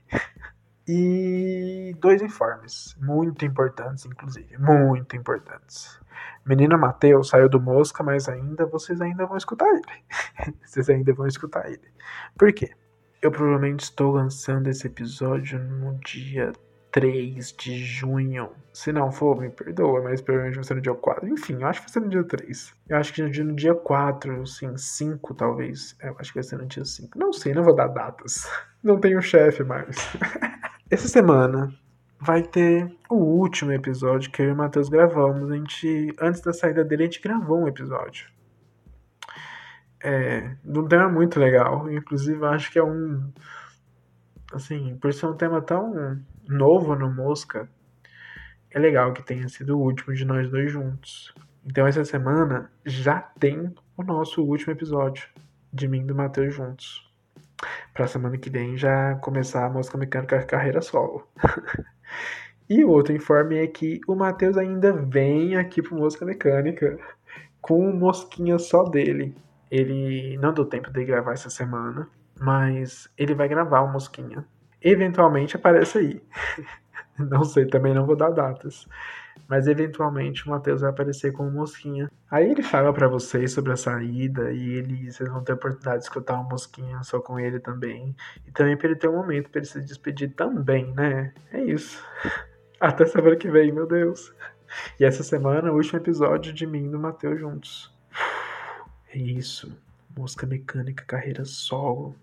E 0.87 1.95
dois 1.99 2.19
informes, 2.19 2.97
muito 2.99 3.45
importantes, 3.45 4.05
inclusive, 4.05 4.57
muito 4.57 5.15
importantes. 5.15 5.99
Menina 6.43 6.75
Mateus 6.75 7.29
saiu 7.29 7.47
do 7.47 7.61
Mosca, 7.61 8.01
mas 8.01 8.27
ainda 8.27 8.65
vocês 8.65 8.99
ainda 8.99 9.27
vão 9.27 9.37
escutar 9.37 9.67
ele. 9.67 10.53
vocês 10.65 10.89
ainda 10.89 11.13
vão 11.13 11.27
escutar 11.27 11.67
ele. 11.67 11.93
Por 12.35 12.51
quê? 12.51 12.71
Eu 13.21 13.29
provavelmente 13.29 13.81
estou 13.81 14.13
lançando 14.13 14.67
esse 14.67 14.87
episódio 14.87 15.59
no 15.59 15.99
dia 15.99 16.51
3 16.91 17.51
de 17.53 17.77
junho. 17.83 18.51
Se 18.73 18.91
não 18.91 19.11
for, 19.11 19.39
me 19.39 19.49
perdoa, 19.49 20.01
mas 20.01 20.21
provavelmente 20.21 20.55
vai 20.55 20.63
ser 20.63 20.75
no 20.75 20.81
dia 20.81 20.93
4. 20.93 21.27
Enfim, 21.27 21.61
eu 21.61 21.67
acho 21.67 21.81
que 21.81 21.87
vai 21.87 21.93
ser 21.93 21.99
no 21.99 22.09
dia 22.09 22.23
3. 22.23 22.73
Eu 22.89 22.97
acho 22.97 23.13
que 23.13 23.21
no 23.21 23.55
dia 23.55 23.75
4, 23.75 24.47
sim, 24.47 24.77
5 24.77 25.33
talvez. 25.33 25.95
Eu 26.01 26.15
acho 26.19 26.31
que 26.31 26.39
vai 26.39 26.43
ser 26.43 26.57
no 26.57 26.65
dia 26.65 26.85
5. 26.85 27.17
Não 27.17 27.33
sei, 27.33 27.53
não 27.53 27.63
vou 27.63 27.75
dar 27.75 27.87
datas. 27.87 28.49
Não 28.81 28.97
tenho 28.97 29.21
chefe 29.21 29.61
mais. 29.61 29.97
Essa 30.89 31.09
semana 31.09 31.69
vai 32.17 32.41
ter 32.41 32.89
o 33.09 33.15
último 33.15 33.73
episódio 33.73 34.31
que 34.31 34.41
eu 34.41 34.47
e 34.47 34.51
o 34.53 34.55
Matheus 34.55 34.87
gravamos. 34.87 35.51
A 35.51 35.55
gente, 35.57 36.15
antes 36.17 36.39
da 36.39 36.53
saída 36.53 36.85
dele, 36.85 37.03
a 37.03 37.05
gente 37.07 37.21
gravou 37.21 37.59
um 37.59 37.67
episódio. 37.67 38.29
É, 40.01 40.55
de 40.63 40.79
um 40.79 40.87
tema 40.87 41.09
muito 41.09 41.37
legal. 41.41 41.91
Inclusive, 41.91 42.45
acho 42.45 42.71
que 42.71 42.79
é 42.79 42.83
um. 42.83 43.29
Assim, 44.53 44.97
por 44.97 45.13
ser 45.13 45.25
um 45.25 45.35
tema 45.35 45.61
tão 45.61 46.21
novo 46.49 46.95
no 46.95 47.09
Mosca, 47.09 47.69
é 48.71 48.79
legal 48.79 49.13
que 49.13 49.23
tenha 49.23 49.47
sido 49.47 49.77
o 49.77 49.81
último 49.81 50.13
de 50.13 50.25
nós 50.25 50.49
dois 50.49 50.71
juntos. 50.71 51.33
Então, 51.65 51.87
essa 51.87 52.03
semana 52.03 52.71
já 52.85 53.19
tem 53.19 53.73
o 53.95 54.03
nosso 54.03 54.43
último 54.43 54.73
episódio 54.73 55.29
de 55.71 55.87
mim 55.87 56.01
e 56.01 56.05
do 56.05 56.15
Matheus 56.15 56.53
juntos 56.53 57.09
para 57.93 58.07
semana 58.07 58.37
que 58.37 58.49
vem 58.49 58.77
já 58.77 59.15
começar 59.15 59.65
a 59.65 59.69
música 59.69 59.97
mecânica 59.97 60.41
carreira 60.43 60.81
solo. 60.81 61.27
e 62.69 62.83
o 62.83 62.89
outro 62.89 63.13
informe 63.13 63.57
é 63.57 63.67
que 63.67 63.99
o 64.07 64.15
Matheus 64.15 64.57
ainda 64.57 64.93
vem 64.93 65.57
aqui 65.57 65.81
pro 65.81 65.95
música 65.95 66.25
mecânica 66.25 66.97
com 67.61 67.91
mosquinha 67.91 68.57
só 68.57 68.83
dele. 68.83 69.35
Ele 69.69 70.37
não 70.37 70.53
deu 70.53 70.65
tempo 70.65 70.91
de 70.91 71.03
gravar 71.03 71.33
essa 71.33 71.49
semana, 71.49 72.07
mas 72.39 73.09
ele 73.17 73.35
vai 73.35 73.47
gravar 73.47 73.81
o 73.81 73.91
mosquinha. 73.91 74.45
Eventualmente 74.81 75.55
aparece 75.55 75.97
aí. 75.97 76.21
não 77.17 77.43
sei, 77.43 77.65
também 77.65 77.93
não 77.93 78.05
vou 78.05 78.15
dar 78.15 78.29
datas 78.29 78.87
mas 79.49 79.67
eventualmente 79.67 80.45
o 80.45 80.51
Matheus 80.51 80.81
vai 80.81 80.91
aparecer 80.91 81.33
como 81.33 81.49
mosquinha. 81.49 82.11
Aí 82.29 82.51
ele 82.51 82.61
fala 82.61 82.93
para 82.93 83.07
vocês 83.07 83.51
sobre 83.51 83.73
a 83.73 83.75
saída 83.75 84.51
e 84.51 84.73
ele, 84.73 85.11
vocês 85.11 85.27
vão 85.27 85.43
ter 85.43 85.53
a 85.53 85.55
oportunidade 85.55 85.97
de 85.97 86.03
escutar 86.03 86.39
o 86.39 86.43
mosquinha 86.43 87.01
só 87.01 87.19
com 87.19 87.39
ele 87.39 87.59
também. 87.59 88.15
E 88.45 88.51
também 88.51 88.77
para 88.77 88.89
ele 88.89 88.95
ter 88.95 89.07
um 89.09 89.15
momento 89.15 89.49
para 89.49 89.59
ele 89.59 89.67
se 89.67 89.81
despedir 89.81 90.35
também, 90.35 90.93
né? 90.93 91.33
É 91.51 91.63
isso. 91.63 92.05
Até 92.79 93.07
semana 93.07 93.35
que 93.35 93.49
vem, 93.49 93.71
meu 93.71 93.87
Deus. 93.87 94.31
E 94.99 95.03
essa 95.03 95.23
semana, 95.23 95.71
o 95.71 95.75
último 95.75 95.99
episódio 95.99 96.53
de 96.53 96.67
mim 96.67 96.85
e 96.85 96.89
do 96.89 96.99
Matheus 96.99 97.39
juntos. 97.39 97.91
É 99.11 99.17
isso. 99.17 99.75
Mosca 100.15 100.45
mecânica, 100.45 101.03
carreira 101.05 101.43
solo. 101.43 102.15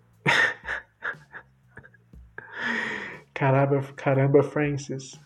Caramba, 3.37 3.83
caramba, 3.94 4.42
Francis. 4.42 5.20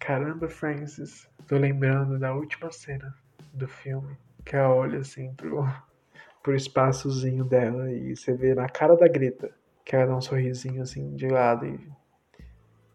Caramba, 0.00 0.48
Francis. 0.48 1.28
Tô 1.46 1.56
lembrando 1.56 2.18
da 2.18 2.34
última 2.34 2.72
cena 2.72 3.14
do 3.54 3.68
filme. 3.68 4.16
Que 4.44 4.56
ela 4.56 4.74
olha 4.74 4.98
assim 4.98 5.32
pro, 5.34 5.64
pro 6.42 6.56
espaçozinho 6.56 7.44
dela 7.44 7.88
e 7.92 8.16
você 8.16 8.34
vê 8.34 8.52
na 8.52 8.68
cara 8.68 8.96
da 8.96 9.06
Greta 9.06 9.54
que 9.84 9.94
ela 9.94 10.06
dá 10.06 10.16
um 10.16 10.20
sorrisinho 10.20 10.82
assim 10.82 11.14
de 11.14 11.28
lado 11.28 11.66
e. 11.66 11.78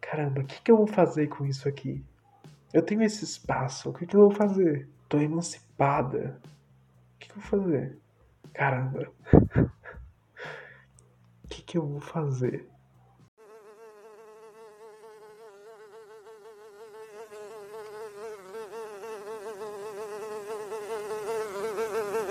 Caramba, 0.02 0.42
o 0.42 0.46
que, 0.46 0.62
que 0.62 0.72
eu 0.72 0.78
vou 0.78 0.88
fazer 0.88 1.28
com 1.28 1.46
isso 1.46 1.68
aqui? 1.68 2.04
Eu 2.74 2.82
tenho 2.82 3.04
esse 3.04 3.24
espaço, 3.24 3.90
o 3.90 3.94
que, 3.94 4.06
que 4.06 4.16
eu 4.16 4.22
vou 4.22 4.32
fazer? 4.32 4.88
Tô 5.08 5.20
emancipada. 5.20 6.40
O 7.16 7.20
que, 7.20 7.28
que 7.28 7.38
eu 7.38 7.42
vou 7.42 7.62
fazer? 7.62 7.98
Caramba. 8.54 9.08
O 11.44 11.50
que, 11.50 11.62
que 11.62 11.78
eu 11.78 11.88
vou 11.88 12.02
fazer? 12.02 12.70